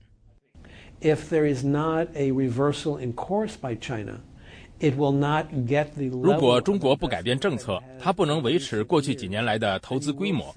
[1.02, 4.20] If there is not a reversal in course by China,
[4.80, 10.54] it will not get the 如果中国不改变政策，它不能维持过去几年来的投资规模。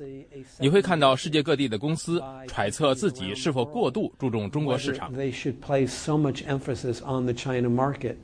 [0.58, 5.14] 你会看到世界各地的公司揣测自己是否过度注重中国市场。
[5.14, 8.16] They should place so much emphasis on the China market.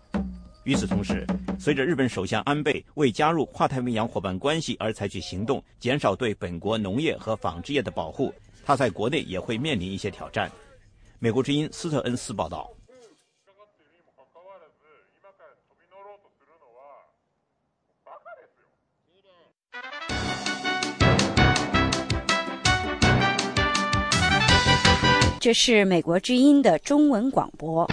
[0.68, 1.26] 与此同时，
[1.58, 8.34] 随着日本首相安倍为加入跨太平洋伙伴关系而采取行动，减少对本国农业和纺织业的保护，
[8.66, 10.52] 他在国内也会面临一些挑战。
[11.18, 12.70] 美国之音斯特恩斯报道。
[25.40, 27.88] 这是美国之音的中文广播。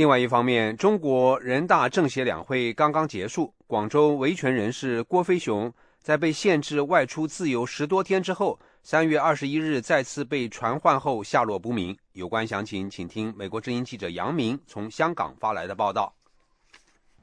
[0.00, 5.70] 另外一方面，中国人大政协两会刚刚结束，广州维权人士郭飞雄
[6.00, 11.94] 在被限制外出自由十多天之后，三月二十一日再次被传唤后下落不明。
[12.14, 16.10] 有关详情，请听美国之音记者杨明从香港发来的报道。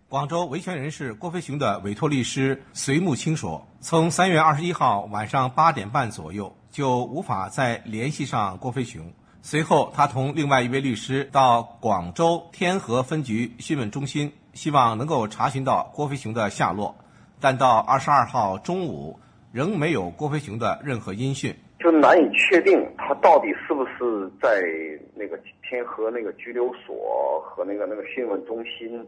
[0.08, 9.12] 广州维权人士郭飞雄的委托律师隋木青说，从三月二十一号晚上八点半左右就无法再联系上郭飞雄。
[9.50, 16.94] 随后，他同另外一位律师到广州天河分局讯问中心，希望能够查询到郭飞雄的下落，
[17.40, 19.18] 但到二十二号中午
[19.54, 21.56] 仍没有郭飞雄的任何音讯。
[21.80, 24.62] 就难以确定他到底是不是在
[25.16, 29.02] 那个天河那个拘留所和那个那个讯问中心，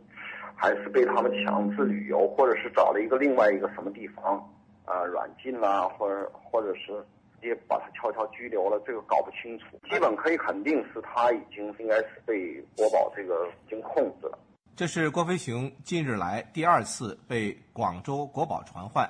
[0.55, 4.37] 还是被他们强制旅游，或者是找了一个另外一个什么地方
[4.85, 6.93] 啊、软禁啦、或者或者是
[7.39, 9.65] 接把他悄悄拘留了，这个搞不清楚。
[9.89, 14.37] 基本可以肯定是他已经应该是被国保这个已经控制了。
[14.75, 19.09] 这是郭飞雄近日来第二次被广州国保传唤。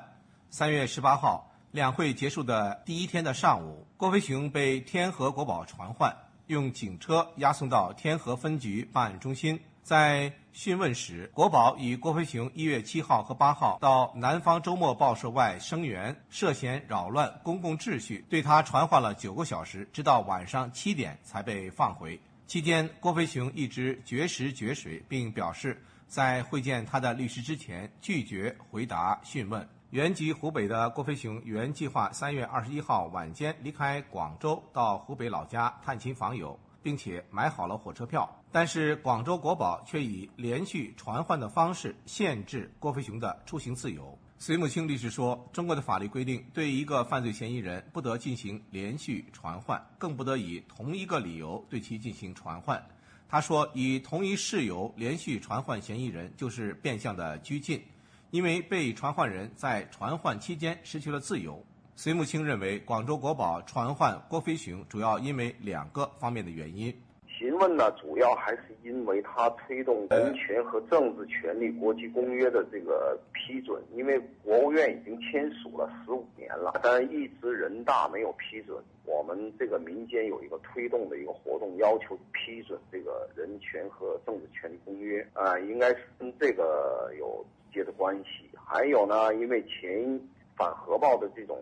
[0.49, 6.11] 三月十八号，两会结束的第一天的上午，郭飞雄被天河国保传唤，
[6.47, 9.59] 用警车押送到天河分局办案中心。
[9.89, 22.21] 在讯问时，国宝与郭飞雄一月七号和八号到南方周末报社外声援，涉嫌扰乱公共秩序，对他传唤了九个小时，直到晚上七点才被放回。
[22.45, 29.67] 期间，郭飞雄一直绝食绝水，并表示在会见他的律师之前拒绝回答讯问。
[29.89, 38.29] 原籍湖北的郭飞雄原计划三月二十一号晚间离开广州到湖北老家探亲访友，并且买好了火车票。
[38.51, 44.17] 但是广州国保却以连续传唤的方式限制郭飞雄的出行自由。
[44.37, 52.81] 隋木青律师说，中国的法律规定，对一个犯罪嫌疑人不得进行连续传唤，更不得以同一个理由对其进行传唤。
[53.27, 57.83] 他说，以同一事由连续传唤嫌疑人，就是变相的拘禁，
[58.31, 61.63] 因为被传唤人在传唤期间失去了自由。
[62.01, 66.95] 隋木青认为，广州国宝传唤郭飞雄主要因为两个方面的原因。
[67.27, 78.81] 询问呢，主要还是因为他推动人权和政治权利国际公约的这个批准，因为国务院已经签署了十五年了，但一直人大没有批准。
[79.03, 88.49] 我们这个民间有一个推动的一个活动，要求批准这个人权和政治权利公约啊、应该是跟这个有直接的关系。
[88.55, 90.17] 还有呢，因为前
[90.59, 91.57] 反核爆的这种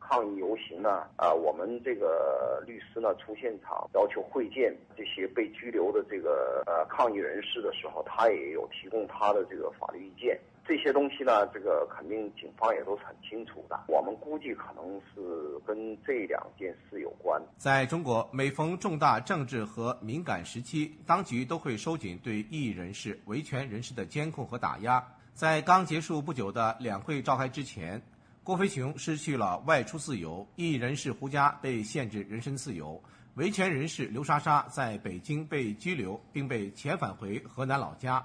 [0.00, 10.36] 抗议游行呢，啊、我们这个律师呢出现场要求会见这些被拘留的这个呃抗议人士的时候，他也有提供他的这个法律意见。
[10.66, 13.80] 这些东西呢，这个肯定警方也都是很清楚的。
[13.86, 17.40] 我们估计可能是跟这两件事有关。
[17.56, 25.04] 在中国，每逢重大政治和敏感时期，当局都会收紧对异议人士、维权人士的监控和打压。
[25.32, 28.00] 在刚结束不久的两会召开之前，
[28.50, 33.00] 郭飞雄失去了外出自由，艺人士胡佳被限制人身自由，
[33.34, 38.20] 维权人士刘莎莎在北京被拘留，并被遣返回河南老家。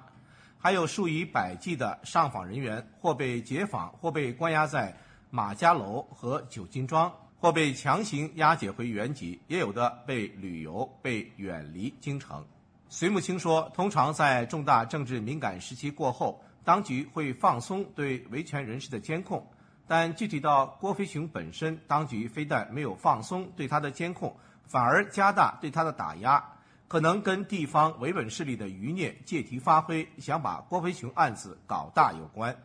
[0.57, 4.97] 还有数以百计的上访人员或被解访，或被关押在
[5.29, 12.43] 马家楼和九金庄，或被强行押解回原籍，也有的被旅游，被远离京城。
[12.89, 19.47] 隋木青说，通常在重大政治敏感时期过后，当局会放松对维权人士的监控，
[19.87, 26.43] 但具体到郭飞雄本身，当局非但没有放松对他的监控，反而加大对他的打压。
[26.87, 32.55] 可能跟地方维稳势力的余孽借题发挥，想把郭飞雄案子搞大有关。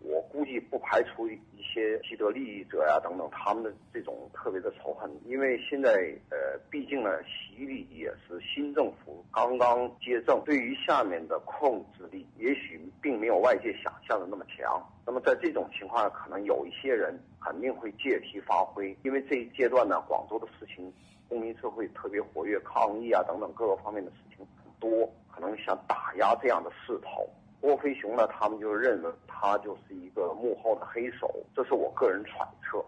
[0.00, 5.90] 我估计不排除一些既得利益者呀、等等他们的这种特别的仇恨，因为现在
[6.30, 14.82] 呃，毕竟呢，习李也是新政府刚刚接政，对于下面的控制力也许并没有外界想象的那么强。
[15.06, 20.92] 那么在这种情况下，可能有一些人肯定会借题发挥，因为这一阶段呢，广州的事情，
[21.28, 27.28] 公民社会特别活跃，抗议啊等等各个方面的事情很多，可能想打压这样的势头。
[27.60, 32.84] 郭飞雄呢，他们就认为他就是一个幕后的黑手，这是我个人揣测。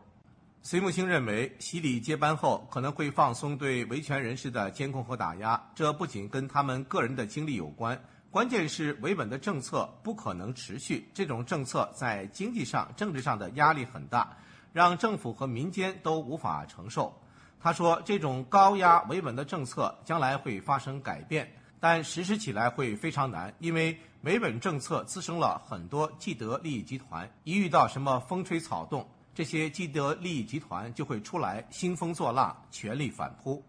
[0.62, 7.98] 隋木星认为，习李接班后可能会放松对维权人士的监控和打压，这不仅跟他们个人的经历有关，
[8.30, 11.10] 关键是维稳的政策不可能持续。
[11.12, 14.36] 这种政策在经济上、政治上的压力很大，
[14.72, 17.12] 让政府和民间都无法承受。
[17.58, 21.50] 他说，这种高压维稳的政策将来会发生改变，
[21.80, 29.04] 但实施起来会非常难，因为维稳政策滋生了很多既得利益集团，一遇到什么风吹草动。
[29.34, 33.60] 这些既得利益集团就会出来兴风作浪，全力反扑。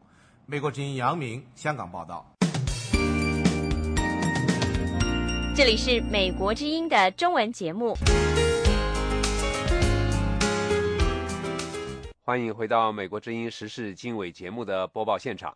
[0.45, 2.31] 美国之音杨明香港报道。
[5.53, 7.93] 这里是美国之音的中文节目。
[12.23, 15.55] 欢迎回到美国之音时事经纬节目的播报现场。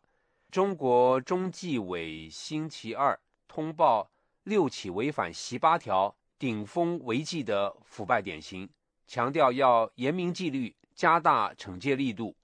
[0.52, 3.18] 中国中纪委星期二
[3.48, 4.10] 通报
[4.43, 8.70] 六起违反“十八条”顶风违纪的腐败典型。
[9.08, 12.36] 强调要严明纪律，加大惩戒力度。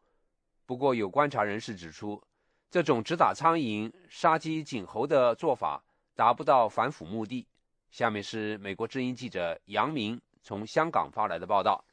[0.65, 2.21] 不过，有观察人士指出，
[2.69, 5.83] 这种只打苍蝇、杀鸡儆猴的做法
[6.15, 7.45] 达不到反腐目的。
[7.89, 11.83] 下面是美国之音记者杨明从香港发来的报道。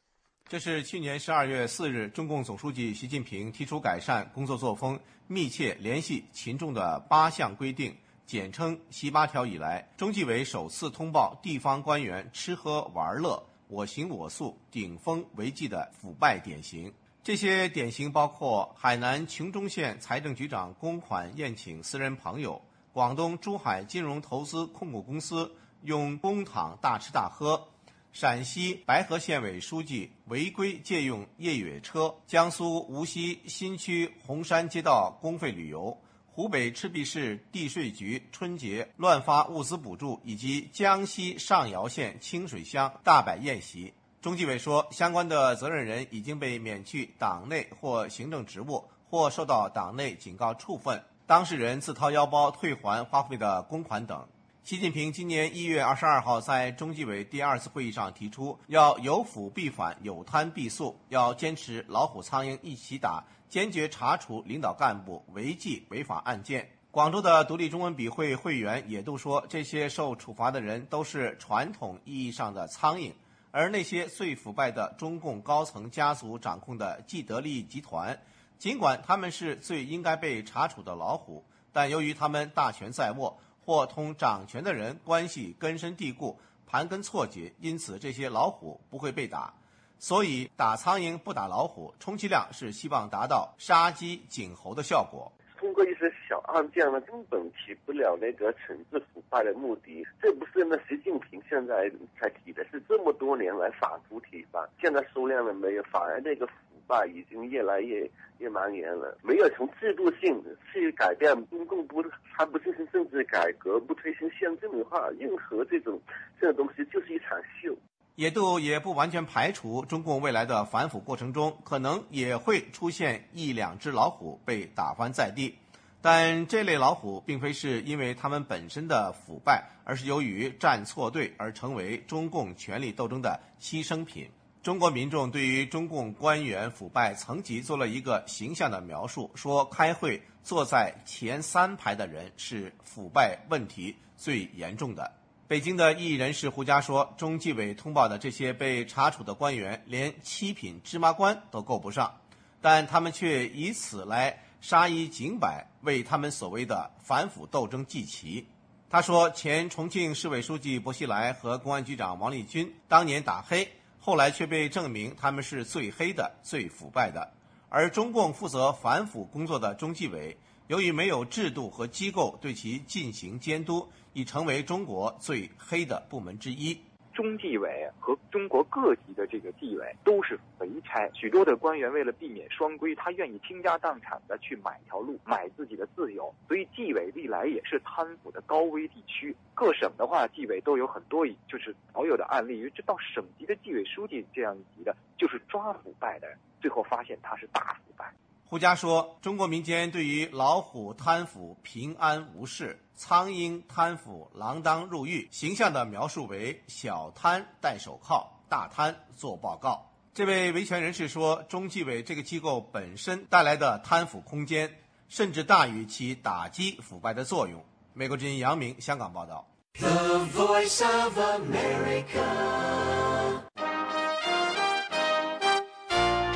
[0.47, 7.95] 这是去年十二月四日，中共总书记习近平提出改善工作作风、密切联系群众的八项规定，
[8.25, 13.41] 简称“习八条”以来，中纪委首次通报地方官员吃喝玩乐。
[13.67, 16.91] 我行我素、顶风违纪的腐败典型，
[17.21, 22.59] 这些典型包括海南琼中县财政局长公款宴请私人朋友，
[22.91, 25.51] 广东珠海金融投资控股公司
[25.83, 27.67] 用公帑大吃大喝，
[28.11, 35.95] 陕西白河县委书记违规借用越野车，江苏无锡新区红山街道公费旅游。
[36.31, 43.93] 湖北赤壁市地税局春节乱发物资补助，以及江西上饶县清水乡大摆宴席。
[44.21, 54.27] 中纪委说，相关的责任人已经被免去党内或行政职务，或受到党内警告处分，当事人自掏腰包退还花费的公款等。
[54.63, 63.23] 习近平今年一月二十二号在中纪委第二次会议上提出，要有腐必反，有贪必肃，要坚持老虎苍蝇一起打。
[63.47, 66.67] 坚决查处领导干部违纪违法案件。
[66.89, 73.13] 广州的独立中文笔会会员也都说，这些受处罚的人都是传统意义上的苍蝇，
[73.51, 78.19] 而那些最腐败的中共高层家族掌控的既得利益集团，
[78.59, 86.37] 尽管他们是最应该被查处的老虎，但由于他们大权在握，或同掌权的人关系根深蒂固、
[86.67, 89.53] 盘根错节，因此这些老虎不会被打。
[89.97, 95.31] 所以打苍蝇不打老虎，充其量是希望达到杀鸡儆猴的效果。
[95.59, 100.07] 通过一些小案件呢，根本起不了那个惩治腐败的目的。
[100.21, 104.65] 这不是那习近平现在才提的，是这么多年来反复提吧？
[104.79, 105.83] 现在收敛了没有？
[105.83, 106.53] 反而那个腐
[106.87, 109.17] 败已经越来越越蔓延了。
[109.21, 110.41] 没有从制度性
[110.71, 115.99] 去改变，中共不还不进行政治改革，不推行宪政的话，任何这种
[116.39, 117.75] 这种东西就是一场秀。
[118.19, 125.55] 野度也不完全排除，中共未来的反腐过程中，可能也会出现一两只老虎被打翻在地，
[126.01, 134.29] 但这类老虎并非是因为他们本身的腐败，而是由于站错队而成为中共权力斗争的牺牲品。
[134.61, 145.09] 中国民众对于中共官员腐败层级做了一个形象的描述，说开会坐在前三排的人是腐败问题最严重的。
[145.49, 152.13] 北京的异议人士胡佳说：“中纪委通报的这些被查处的官员，连七品芝麻官都够不上，
[152.61, 158.45] 但他们却以此来杀一儆百，为他们所谓的反腐斗争祭旗。”
[158.91, 163.67] 他说：“前重庆市委书记薄熙来和公安局长王立军当年打黑，
[163.99, 167.27] 后来却被证明他们是最黑的、最腐败的，
[167.69, 170.37] 而中共负责反腐工作的中纪委。”
[170.69, 176.79] 由于没有制度和机构对其进行监督，已成为中国最黑的部门之一。
[177.11, 186.33] 中纪委和中国各级的这个纪委都是肥差，许多的官员为了避免双规，他愿意倾家荡产的去买条路，买自己的自由。
[186.47, 189.35] 所以纪委历来也是贪腐的高危地区。
[189.53, 198.13] 各省的话，纪委都有很多就是少有的案例，因为这到省级的纪委书记这样一级的，就是抓腐败的人，最后发现他是大腐败。
[198.45, 214.69] 胡佳说：“中国民间对于老虎贪腐平安无事，苍蝇贪腐锒铛入狱形象的描述为小贪戴手铐，大贪做报告。”这位维权人士说：“中纪委这个机构本身带来的贪腐空间，
[215.07, 217.63] 甚至大于其打击腐败的作用。”
[217.95, 219.47] 美国之音杨明香港报道。
[219.75, 219.87] The
[220.35, 222.19] Voice of America。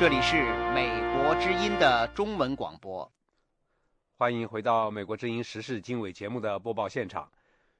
[0.00, 0.42] 这里是
[0.72, 3.12] 美国之音的中文广播。
[4.16, 7.28] 欢迎回到美国之音时事经纬节目的播报现场。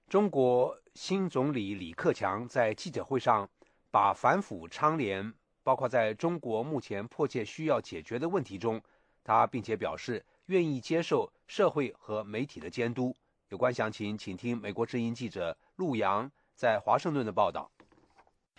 [0.08, 3.48] 中国新总理李克强在记者会上
[3.92, 5.32] 把反腐倡廉。
[5.62, 8.82] 包括在中国目前迫切需要解决的问题中，
[9.22, 13.14] 他并且表示愿意接受社会和媒体的监督。
[13.48, 17.70] 有关详情，请听美国之音记者陆洋在华盛顿的报道。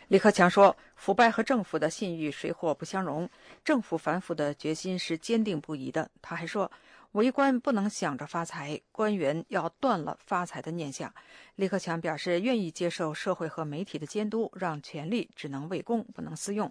[0.08, 3.30] 李克强说：“腐败和政府的信誉水火不相容，
[3.64, 6.72] 政府反腐的决心是坚定不移的。”他还说
[7.16, 11.14] ：“为官不能想着发财，官员要断了发财的念想。”
[11.56, 16.70] 李克强表示愿意接受社会和媒体的监督，让权力只能为公，不能私用。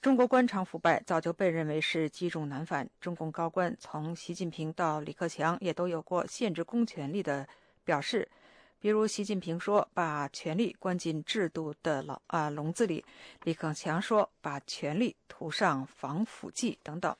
[0.00, 2.88] 中国官场腐败早就被认为是积重难返。
[3.02, 7.46] 中共高官从习近平到李克强也都有过限制公权力的
[7.84, 8.26] 表示，
[8.80, 13.04] 比如习近平说把权力关进制度的牢啊笼子里，
[13.42, 17.14] 李克强说把权力涂上防腐剂等等。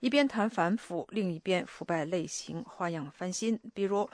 [0.00, 4.10] 一边谈反腐，另一边腐败类型花样翻新，比如。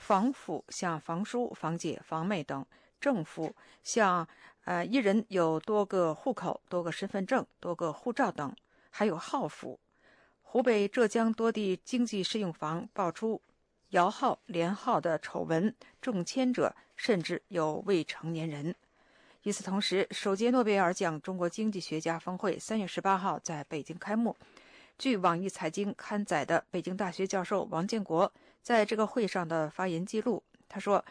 [0.00, 2.64] 防腐像房叔、房姐、房妹等，
[3.00, 4.24] 政府像
[4.62, 8.54] 呃一人有多个户口、多个身份证、多个护照等，
[8.90, 9.80] 还有号府。
[10.40, 13.42] 湖北、浙江多地经济适用房爆出
[13.88, 18.72] 摇号连号的丑闻，中签者甚至有未成年人。
[19.42, 24.36] 与此同时，首届诺贝尔奖中国经济学家峰会三月十八号在北京开幕。
[24.98, 28.32] 据网易财经刊载的北京大学教授王建国。
[28.60, 31.02] 在这个会上的发言记录，他说：“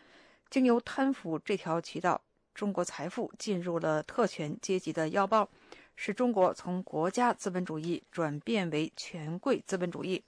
[0.51, 2.21] 经由贪腐这条渠道，
[2.53, 5.49] 中国财富进入了特权阶级的腰包，
[5.95, 10.21] 使中国从国家资本主义转变为权贵资本主义。”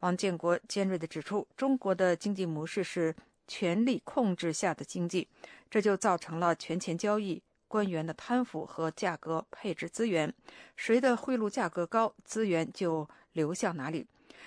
[0.00, 3.16] 王建国尖锐地指出，中国的经济模式是
[3.48, 5.26] 权力控制下的经济，
[5.70, 10.34] 这就造成了权钱交易、官员的贪腐和价格配置资源，
[10.74, 14.04] 谁的贿赂价格高，资源就流向哪里，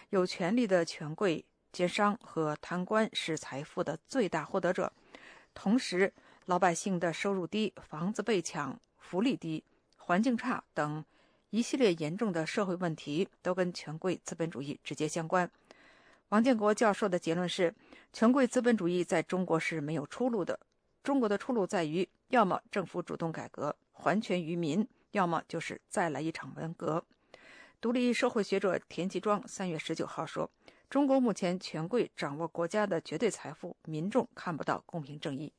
[0.09, 1.45] 有权力的权贵。
[1.71, 4.91] 奸商和贪官是财富的最大获得者，
[5.53, 6.13] 同时
[6.45, 9.63] 老百姓的收入低、房子被抢、福利低、
[9.95, 11.03] 环境差等
[11.49, 15.49] 一系列严重的社会问题都跟权贵资本主义直接相关。
[16.29, 17.73] 王建国教授的结论是：
[18.11, 20.59] 权贵资本主义在中国是没有出路的。
[21.03, 27.05] 中国的出路在于，要么政府主动改革，还权于民；要么就是再来一场文革。
[27.79, 30.49] 独立社会学者田其庄三月十九号说。
[30.89, 35.51] 中国目前权贵掌握国家的绝对财富，民众看不到公平正义。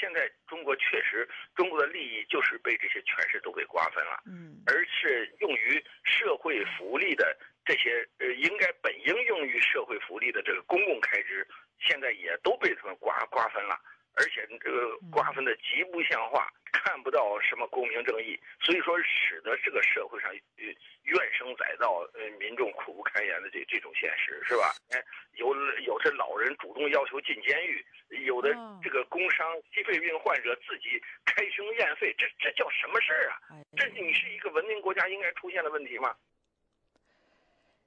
[0.00, 7.36] 现在中国确实，中国的利益就是被这些权势都给瓜分了，嗯，而是用于社会福利的
[7.66, 11.46] 这些呃，应该本应用于社会福利的这个公共开支，
[11.78, 13.78] 现在也都被他们瓜瓜分了。
[14.16, 20.64] 而且这个瓜分的极不像话，看不到什么公平正义，所以说使得这个社会上呃
[21.04, 24.74] 怨声载道，呃民众苦不堪言的这这种现实是吧？
[24.90, 25.04] 哎，
[25.34, 25.54] 有
[25.84, 27.84] 有这老人主动要求进监狱，
[28.24, 33.36] 有的这个工伤心肺病患者自己开胸验肺，这这叫什么事儿啊？
[33.76, 36.16] 这你是一个文明国家应该出现的问题吗？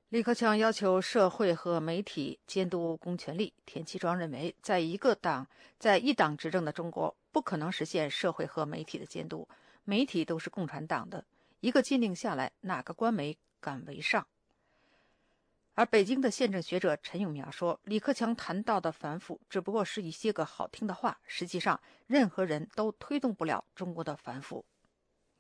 [0.10, 3.54] 李克强要求社会和媒体监督公权力。
[3.64, 5.46] 田其庄认为，在一个党
[5.78, 9.48] 在一党执政的中国，不可能实现社会和媒体的监督。
[9.84, 11.24] 媒体都是共产党的，
[11.60, 14.26] 一个禁令下来，哪个官媒敢为上？
[15.76, 24.66] 而北京的宪政学者陈永苗说，李克强谈到的反腐，只不过是一些个好听的话，实际上任何人都推动不了中国的反腐。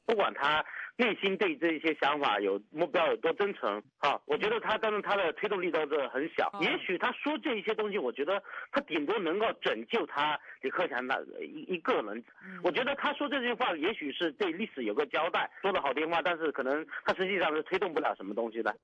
[0.06, 0.64] 不管他。
[1.00, 3.82] 内心对这些想法有目标有多真诚？
[4.00, 6.52] 哈，我觉得他当然他的推动力倒是很小。
[6.60, 12.22] 也许他说这一些东西，我觉得他顶多能够拯救他李克强的一一个人。
[12.62, 18.76] 我觉得他说这句话，也许是对历史有个交代，说的好听话，但是可能他实际上是推动不了什么东西的。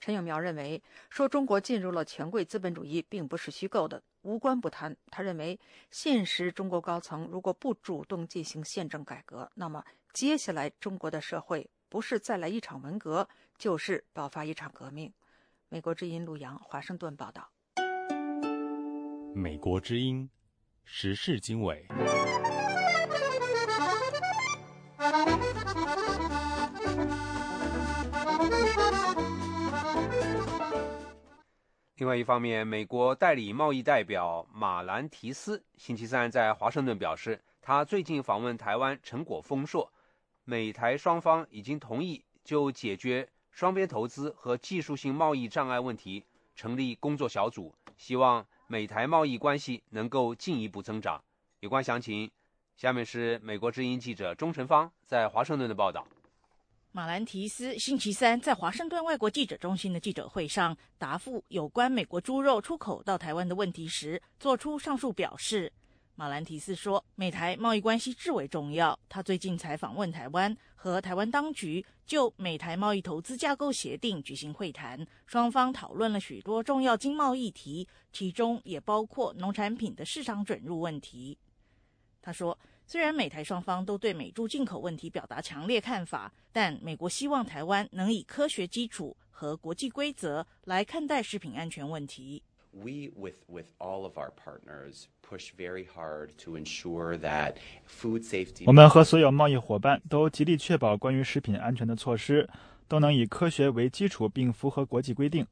[0.00, 4.96] 陈永苗认为，说中国进入了权贵资本主义，并不是虚构的，无关不谈。
[5.10, 9.84] 他认为，现实中国高层如果不主动进行宪政改革，那么。
[10.12, 15.10] 接下来，中国的社会不是再来一场文革，就是爆发一场革命。
[15.70, 17.50] 美国之音陆洋华盛顿报道。
[19.34, 20.28] 美国之音
[20.84, 21.86] 时事经纬。
[31.96, 39.90] 另外一方面，美国代理贸易代表马兰提斯星期三在华盛顿表示，他最近访问台湾成果丰硕，
[40.44, 46.24] 美台双方已经同意就解决双边投资和技术性贸易障碍问题
[46.56, 51.22] 成立工作小组，希望美台贸易关系能够进一步增长。
[51.60, 52.28] 有关详情，
[52.76, 56.06] 下面是美国之音记者钟成芳在华盛顿的报道。
[56.90, 65.72] 马兰提斯星期三在华盛顿外国记者中心的记者会上答复有关美国猪肉出口到台湾的问题时，做出上述表示。
[66.14, 68.98] 马兰提斯说，美台贸易关系至为重要。
[69.08, 81.38] 他最近才访问台湾，和台湾当局就美台贸易投资架构协定举行会谈，双方讨论了许多重要经贸议题，其中也包括农产品的市场准入问题。
[82.20, 82.58] 他说。
[82.84, 92.42] 虽然美台双方都对美猪进口问题表达强烈看法，但美国希望台湾能以科学基础和国际规则来看待食品安全问题。
[92.74, 97.56] We with with all of our partners push very hard to ensure that
[97.86, 98.64] food safety.
[98.66, 102.48] 我们和所有贸易伙伴都极力确保关于食品安全的措施
[102.88, 105.46] 都能以科学为基础，并符合国际规定。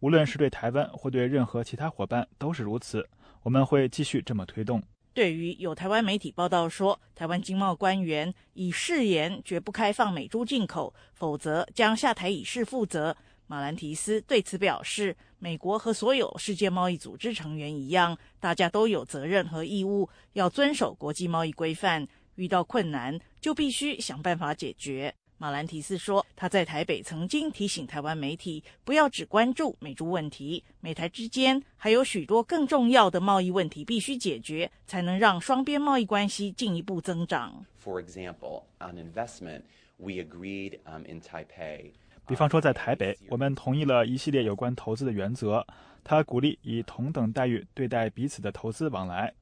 [0.00, 3.08] 无论是对台湾或对任何其他伙伴都是如此。
[3.42, 4.82] 我们会继续这么推动。
[5.14, 13.16] 对于有台湾媒体报道说，台湾经贸官员已誓言绝不开放美猪进口，否则将下台以示负责。
[13.48, 25.14] 马兰提斯对此表示，美国和所有世界贸易组织成员一样，大家都有责任和义务要遵守国际贸易规范，遇到困难就必须想办法解决。
[25.38, 37.64] 马兰提斯说，他在台北曾经提醒台湾媒体，不要只关注美猪问题，美台之间还有许多更重要的贸易问题必须解决，才能让双边贸易关系进一步增长。
[37.84, 39.62] For example, on investment,
[39.98, 41.92] we agreed in Taipei.
[42.26, 45.64] 比方说，在台北，我们同意了一系列有关投资的原则。
[46.02, 49.32] 他鼓励以同等待遇对待彼此的投资往来。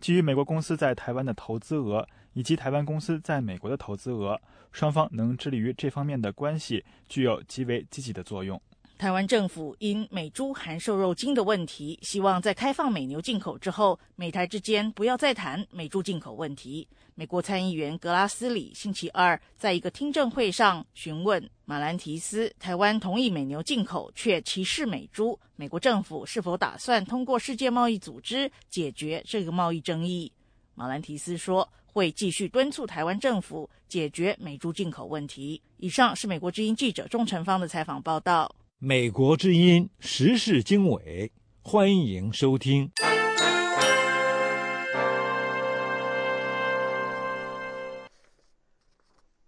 [0.00, 4.40] 基于美国公司在台湾的投资额以及台湾公司在美国的投资额，
[4.72, 8.60] 双方能致力于这方面的关系具有极为积极的作用。
[8.96, 16.86] 台湾政府因美猪含瘦肉精的问题，希望在开放美牛进口之后，美台之间不要再谈美猪进口问题。
[17.16, 30.32] 美国参议员格拉斯里星期二在一个听证会上询问马兰提斯：台湾同意美牛进口，却歧视美猪，美国政府是否打算通过世界贸易组织解决这个贸易争议？
[30.74, 38.52] 马兰提斯说：“会继续敦促台湾政府解决美猪进口问题。”以上是美国之音记者钟成芳的采访报道。
[38.86, 41.32] 美国之音时事经纬，
[41.62, 42.90] 欢迎收听。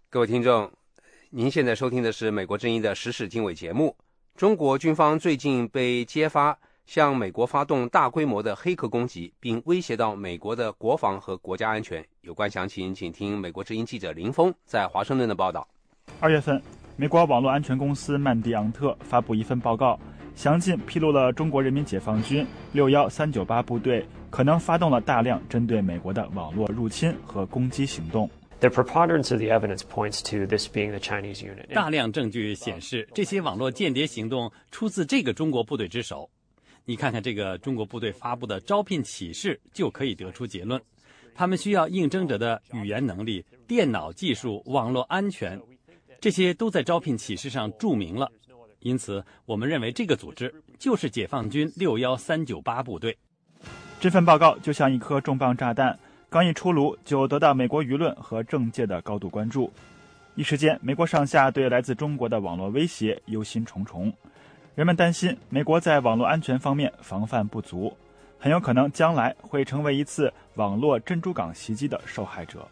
[0.09, 0.71] 各位听众，
[1.29, 3.95] 您现在收听的是美国之音的时事经纬节目。
[4.35, 6.57] 中国军方最近被揭发
[6.87, 12.03] 向美国发动大规模的黑客攻击，并威胁到美国的国防和国家安全。
[12.21, 15.67] 有关详情，请听美国之音记者林峰在华盛顿的报道。
[16.19, 16.59] 二月份，
[16.99, 19.99] 美国网络安全公司曼迪昂特发布一份报告，
[20.33, 22.43] 详尽披露了中国人民解放军
[22.73, 28.27] 六幺三九八部队可能发动了大量针对美国的网络入侵和攻击行动。
[28.61, 31.71] The preponderance of the evidence points to this being the Chinese unit.
[31.71, 36.27] 大量证据显示，这些网络间谍行动出自这个中国部队之手。
[36.83, 40.81] 你看看这个中国部队发布的招聘启事，就可以得出结论：
[41.35, 45.61] 他们需要应征者的语言能力、电脑技术、网络安全，
[46.19, 48.31] 这些都在招聘启事上注明了。
[48.79, 53.17] 因此，我们认为这个组织就是解放军六幺三九八部队。
[53.99, 55.97] 这份报告就像一颗重磅炸弹。
[56.29, 59.71] 刚一出炉，就得到美国舆论和政界的高度关注。
[60.35, 64.11] 一时间，美国上下对来自中国的网络威胁忧心忡忡。
[64.75, 67.95] 人们担心，美国在网络安全方面防范不足，
[68.37, 72.67] 很有可能将来会成为一次网络珍珠港袭击的受害者。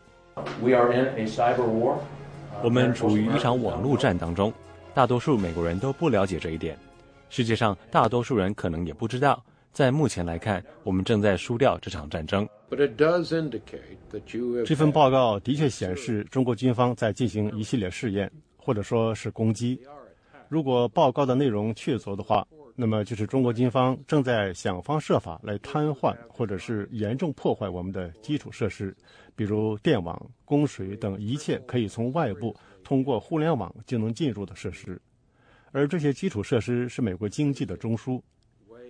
[2.63, 4.51] 我们处于一场网络战当中，
[4.93, 6.77] 大多数美国人都不了解这一点。
[7.29, 9.43] 世界上大多数人可能也不知道。
[9.71, 12.47] 在目前来看，我们正在输掉这场战争。
[14.65, 19.79] 这份报告的确显示，中国军方在进行一系列试验，或者说是攻击。
[20.55, 22.47] 如果报告的内容确凿的话，
[22.77, 28.95] 那么就是中国军方正在想方设法来瘫痪，或者是严重破坏我们的基础设施，
[29.35, 34.97] 比如电网、供水等一切可以从外部通过互联网就能进入的设施。
[35.73, 38.21] 而这些基础设施是美国经济的中枢。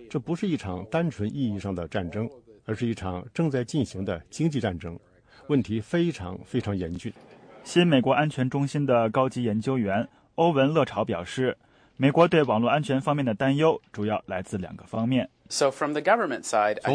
[0.08, 2.30] 这不是一场单纯意义上的战争，
[2.64, 4.96] 而是一场正在进行的经济战争，
[5.48, 7.12] 问题非常非常严峻。
[7.64, 11.56] 新美国安全中心的高级研究员欧文·乐潮表示，
[11.96, 15.28] 美国对网络安全方面的担忧主要来自两个方面。
[15.48, 15.70] 从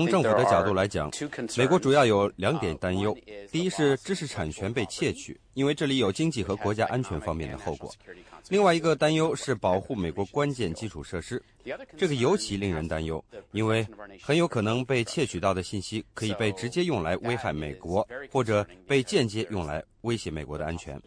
[0.07, 1.09] 政府的角度来讲，
[1.57, 3.17] 美国主要有两点担忧：
[3.51, 7.89] 第一是知识产权被窃取，因为这里有经济和国家安全方面的后果；
[8.49, 11.41] 另外一个担忧是保护美国关键基础设施，
[11.97, 13.23] 这个尤其令人担忧，
[13.53, 13.87] 因为
[14.21, 21.01] 很有可能被窃取到的信息可以被直接用来危害美国，或者被间接用来威胁美国的安全。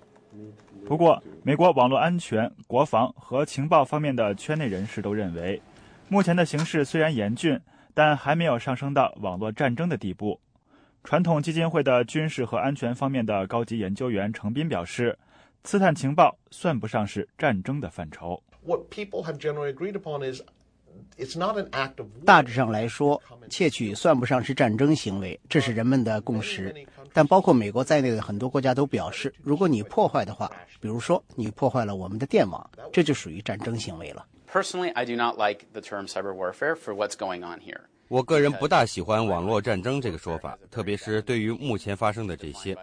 [0.87, 5.61] 不过，美国网络安全、国防和情报方面的圈内人士都认为。
[6.09, 7.59] 目前的形势虽然严峻，
[7.95, 10.39] 但还没有上升到网络战争的地步。
[11.03, 15.19] 传统基金会的军事和安全方面的高级研究员程斌表示，
[15.63, 18.41] 刺探情报算不上是战争的范畴。
[22.25, 26.75] 大致上来说，窃取算不上是战争行为，这是人们的共识。
[27.15, 30.51] 但包括美国在内的很多国家都表示，如果你破坏的话，
[30.81, 34.27] 比如说你破坏了我们的电网，这就属于战争行为了。
[34.53, 37.83] Personally, I do not like the term cyber warfare for what's going on here.
[38.09, 42.77] 我个人不大喜欢“网络战争”这个说法，特别是对于目前发生的这些，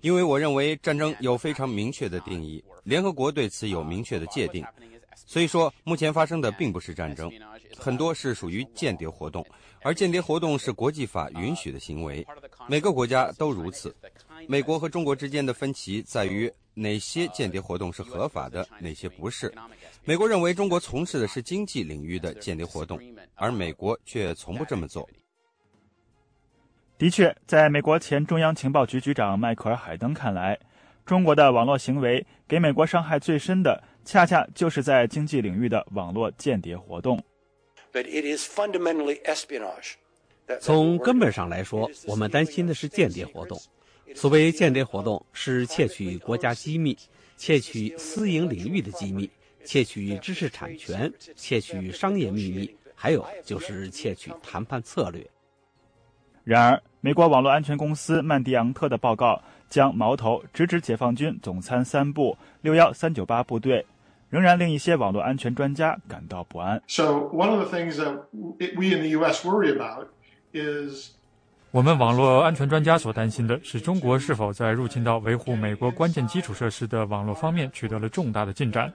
[0.00, 4.64] 因为我认为战争有非常明确的定义，联合国对此有明确的界定。
[5.14, 7.30] 所以说，目前发生的并不是战争，
[7.76, 9.44] 很多是属于间谍活动，
[9.82, 12.26] 而间谍活动是国际法允许的行为，
[12.68, 13.94] 每个国家都如此。
[14.48, 19.52] 美国和中国之间的分歧在于哪些间谍活动是合法的，哪些不是。
[20.04, 23.00] 美国认为中国从事的是经济领域的间谍活动，
[23.34, 25.08] 而美国却从不这么做。
[26.98, 30.58] 的确，在美国前中央情报局局长迈克尔·海登看来，
[31.04, 37.22] 中国的网络行为给美国伤害最深的，恰恰就是在经济领域的网络间谍活动。
[40.60, 43.58] 从根本上来说，我们担心的是间谍活动。
[44.14, 46.96] 所谓间谍活动，是窃取国家机密、
[47.36, 49.28] 窃取私营领域的机密。
[49.64, 55.28] 窃取知识产权，窃取商业秘密，还有就是窃取谈判策略。
[56.44, 63.84] 然而，美国网络安全公司曼迪昂特的报告将矛头直指解放军总参三部六幺三九八部队，
[64.30, 66.80] 仍然令一些网络安全专家感到不安。
[66.86, 68.20] So one of the things that
[68.76, 69.44] we in the U.S.
[69.44, 70.06] worry about
[71.70, 78.90] 我们网络安全专家所担心的是，中国是否在入侵到维护美国关键基础设施的网络方面取得了重大的进展。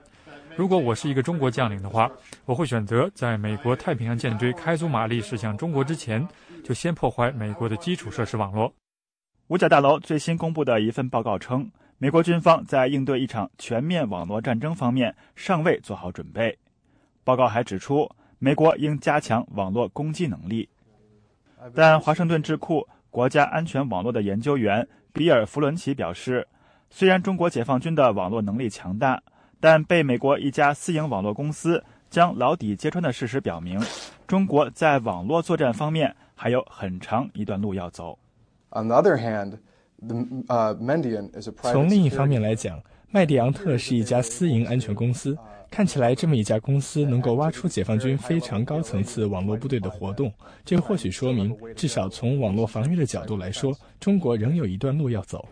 [0.56, 2.10] 如果我是一个中国将领的话，
[2.44, 6.26] 我会选择在美国太平洋舰队开足马力驶向中国之前，
[6.64, 8.72] 就先破坏美国的基础设施网络。
[9.46, 16.58] 五角大楼最新公布的一份报告称，美国军方在应对一场全面网络战争方面尚未做好准备。
[17.22, 20.68] 报告还指出，美国应加强网络攻击能力。
[21.74, 26.46] 但华盛顿智库国家安全网络的研究员比尔·弗伦奇表示，
[26.90, 29.22] 虽然中国解放军的网络能力强大，
[29.60, 33.80] 但被美国一家私营网络公司将牢底揭穿的事实表明，
[34.26, 38.18] 中国在网络作战方面还有很长一段路要走。
[41.62, 45.36] 从另一方面来讲，麦迪昂特是一家私营安全公司。
[45.72, 50.30] 看起来，这么一家公司能够挖出解放军非常高层次网络部队的活动，
[50.66, 55.48] 这或许说明，至少从网络防御的角度来说，中国仍有一段路要走。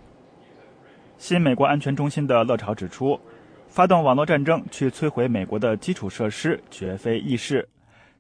[1.16, 3.18] 新美国安全中心的乐潮指出。
[3.72, 7.68] 发动网络战争去摧毁美国的基础设施绝非易事，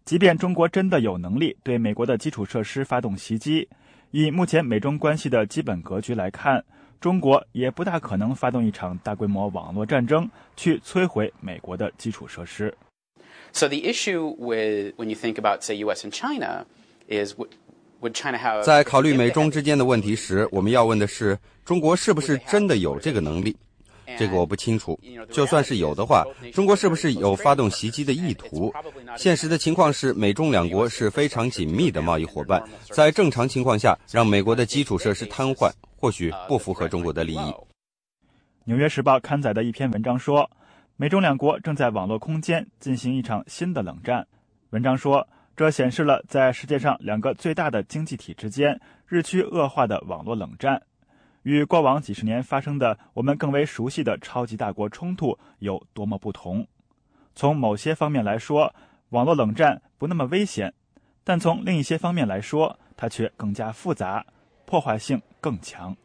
[0.04, 3.68] 即便中国真的有能力对美国的基础设施发动袭击，
[4.12, 6.64] 以目前美中关系的基本格局来看，
[7.00, 12.74] 中国也不大可能发动一场大规模网络战争去摧毁美国的基础设施。
[13.52, 16.06] So the issue with when you think about say U.S.
[16.06, 16.66] and China
[17.08, 17.34] is
[18.00, 23.56] would China have 在考虑美中之间的问题时，我们要问的是，中国是不是真的有这个能力？
[24.18, 24.98] 这个我不清楚。
[25.30, 28.72] 就算是有的话，中国是不是有发动袭击的意图？
[29.16, 35.70] 现实的情况是，美中两国是非常紧密的贸易伙伴，在正常情况下，让美国的基础设施瘫痪，
[36.00, 37.36] 或许不符合中国的利益。
[38.64, 40.50] 《纽约时报》刊载的一篇文章说，
[40.96, 44.26] 美中两国正在网络空间进行一场新的冷战。
[44.70, 50.80] 文章说，这显示了在世界上两个最大的经济体之间日趋恶化的网络冷战。
[51.42, 56.66] 与过往几十年发生的我们更为熟悉的超级大国冲突有多么不同？
[57.34, 58.74] 从某些方面来说，
[59.10, 60.72] 网络冷战不那么危险，
[61.24, 64.24] 但从另一些方面来说，它却更加复杂，
[64.70, 65.96] 破坏性更强。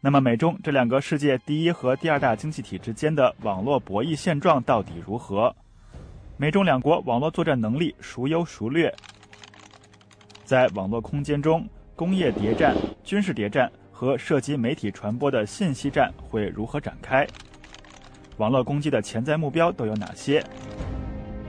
[0.00, 5.52] 那么，美中这两个世界第一和第二大经济体之间的网络博弈现状到底如何？
[6.36, 8.94] 美中两国网络作战能力孰优孰劣？
[10.44, 13.68] 在网络空间中，工业谍战、军事谍战。
[13.98, 17.26] 和涉及媒体传播的信息战会如何展开？
[18.36, 20.44] 网络攻击的潜在目标都有哪些？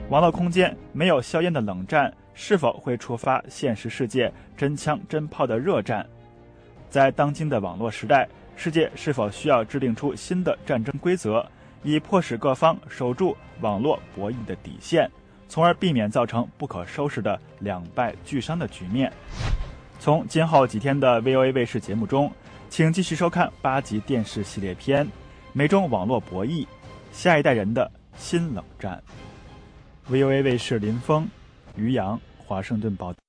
[0.08, 6.08] 网络空间没有硝烟的冷战，是否会触发现实世界真枪真炮的热战？
[6.90, 11.44] 在当今的网络时代，世界是否需要制定出新的战争规则，
[11.82, 15.10] 以迫使各方守住网络博弈的底线，
[15.48, 19.12] 从而避免造成不可收拾的两败俱伤的局面？
[20.00, 22.32] 从今后几天的 VOA 卫视节目中，
[22.70, 25.04] 请继续收看八集电视系列片
[25.52, 26.66] 《美中网络博弈：
[27.12, 29.02] 下一代人的新冷战》。
[30.12, 31.28] VOA 卫视林峰、
[31.76, 33.27] 于洋、华盛顿报道。